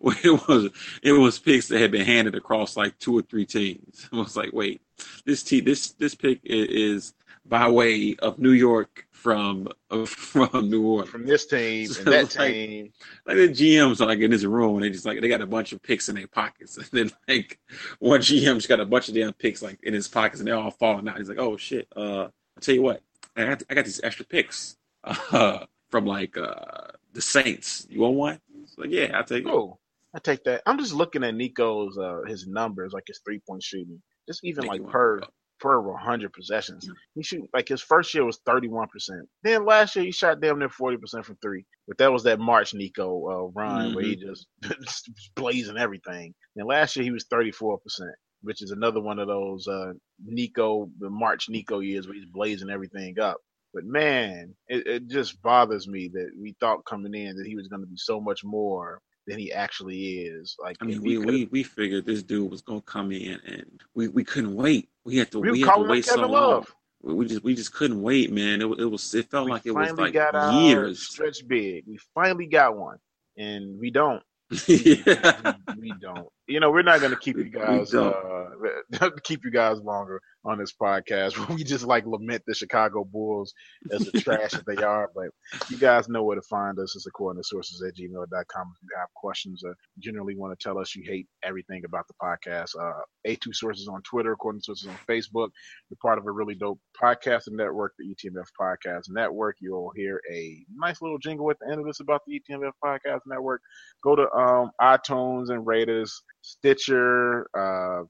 [0.00, 0.70] it was
[1.02, 4.08] it was picks that had been handed across like two or three teams.
[4.12, 4.80] It was like, wait,
[5.24, 7.14] this te- this this pick i- is
[7.46, 11.10] by way of New York from uh, from New Orleans.
[11.10, 12.92] From this team So and that like- team.
[13.26, 15.46] Like the GMs are like in this room and they just like they got a
[15.46, 16.76] bunch of picks in their pockets.
[16.78, 17.58] And then like
[17.98, 20.70] one GM's got a bunch of damn picks like in his pockets and they're all
[20.70, 21.18] falling out.
[21.18, 21.86] He's like, oh shit.
[21.94, 22.22] Uh,
[22.56, 23.02] I'll tell you what,
[23.36, 27.86] I got I got these extra picks uh, from like uh, the Saints.
[27.90, 28.40] You want one?
[28.62, 29.50] It's like yeah, I'll take it.
[29.50, 29.78] Oh,
[30.14, 30.62] I take that.
[30.66, 34.64] I'm just looking at Nico's uh, his numbers, like his three point shooting, just even
[34.66, 35.20] like per.
[35.60, 36.88] Per 100 possessions.
[37.14, 39.28] He shoot like his first year was 31 percent.
[39.42, 41.64] Then last year he shot damn near 40 percent from three.
[41.88, 46.34] But that was that March Nico uh, run where he just, just blazing everything.
[46.56, 49.92] And last year he was 34 percent, which is another one of those uh,
[50.24, 53.38] Nico the March Nico years where he's blazing everything up.
[53.72, 57.66] But man, it, it just bothers me that we thought coming in that he was
[57.68, 60.56] going to be so much more than he actually is.
[60.58, 64.08] Like I mean, we, we we figured this dude was gonna come in and we,
[64.08, 64.88] we couldn't wait.
[65.04, 66.50] We had to we we, had to wait so Kevin long.
[66.50, 66.74] Love.
[67.02, 68.62] We, we just we just couldn't wait, man.
[68.62, 71.02] It, it was it felt We like it was like got years.
[71.02, 71.84] stretch big.
[71.86, 72.98] We finally got one,
[73.36, 74.22] and we don't.
[74.66, 75.54] yeah.
[75.78, 76.28] we don't.
[76.46, 78.50] You know, we're not going to keep you guys uh,
[79.24, 81.34] keep you guys longer on this podcast.
[81.54, 83.54] We just like lament the Chicago Bulls
[83.92, 85.10] as the trash that they are.
[85.14, 85.28] But
[85.70, 86.96] you guys know where to find us.
[86.96, 88.72] It's according to sources at gmail.com.
[88.76, 92.14] If you have questions or generally want to tell us you hate everything about the
[92.22, 95.50] podcast, uh, A2 Sources on Twitter, according to sources on Facebook.
[95.88, 99.56] You're part of a really dope podcasting network, the ETMF Podcast Network.
[99.60, 103.20] You'll hear a nice little jingle at the end of this about the ETMF Podcast
[103.26, 103.60] Network.
[104.02, 108.04] Go to um, iTunes and rate us, Stitcher, uh,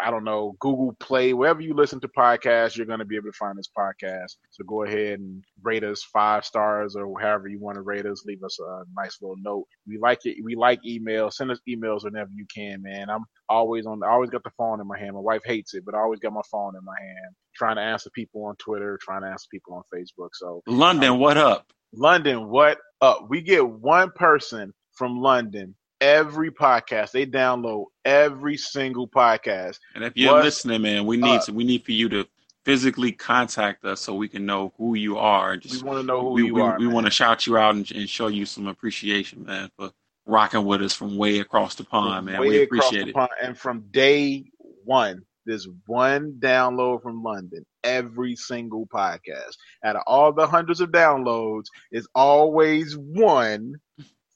[0.00, 3.30] I don't know, Google Play, wherever you listen to podcasts, you're going to be able
[3.30, 4.36] to find this podcast.
[4.50, 8.24] So go ahead and rate us five stars or however you want to rate us.
[8.24, 9.66] Leave us a nice little note.
[9.86, 10.36] We like it.
[10.42, 11.34] We like emails.
[11.34, 13.10] Send us emails whenever you can, man.
[13.10, 14.02] I'm always on.
[14.02, 15.14] I always got the phone in my hand.
[15.14, 17.82] My wife hates it, but I always got my phone in my hand, trying to
[17.82, 20.30] answer people on Twitter, trying to answer people on Facebook.
[20.34, 21.66] So London, what up?
[21.92, 23.26] London, what up?
[23.28, 27.12] We get one person from London every podcast.
[27.12, 29.78] They download every single podcast.
[29.94, 31.44] And if you're What listening, man, we need up?
[31.46, 32.26] to, we need for you to
[32.64, 35.56] physically contact us so we can know who you are.
[35.70, 36.76] We want to know who we, you we, are.
[36.78, 36.94] we man.
[36.94, 39.90] want to shout you out and, and show you some appreciation, man, for
[40.26, 42.40] rocking with us from way across the pond, man.
[42.40, 43.14] Way we appreciate the it.
[43.14, 43.30] pond.
[43.40, 44.44] And from day
[44.84, 49.54] one, there's one download from London every single podcast.
[49.84, 53.74] Out of all the hundreds of downloads, is always one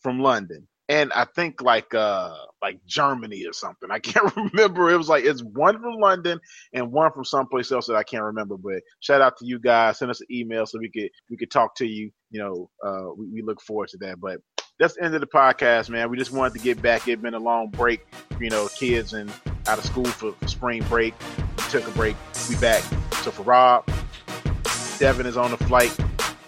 [0.01, 0.67] from London.
[0.89, 3.91] And I think like uh like Germany or something.
[3.91, 4.91] I can't remember.
[4.91, 6.39] It was like it's one from London
[6.73, 8.57] and one from someplace else that I can't remember.
[8.57, 9.99] But shout out to you guys.
[9.99, 12.11] Send us an email so we could we could talk to you.
[12.31, 14.21] You know, uh we, we look forward to that.
[14.21, 14.39] But
[14.79, 16.11] that's the end of the podcast, man.
[16.11, 17.09] We just wanted to get back.
[17.09, 18.07] It's been a long break,
[18.41, 19.33] you know, kids and
[19.67, 21.15] out of school for, for spring break.
[21.57, 22.17] We took a break.
[22.49, 22.83] We back.
[23.23, 23.87] So for Rob,
[24.99, 25.97] Devin is on the flight.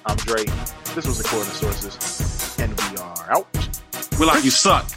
[0.06, 0.44] I'm Dre.
[0.94, 3.57] This was According to Sources, and we are out.
[4.18, 4.88] We like you suck.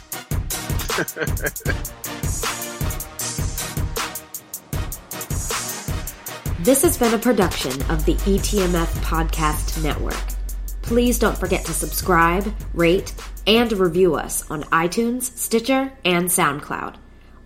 [6.58, 10.14] This has been a production of the ETMF Podcast Network.
[10.82, 13.14] Please don't forget to subscribe, rate,
[13.46, 16.96] and review us on iTunes, Stitcher, and SoundCloud.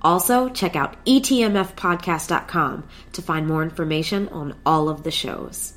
[0.01, 5.76] Also, check out etmfpodcast.com to find more information on all of the shows.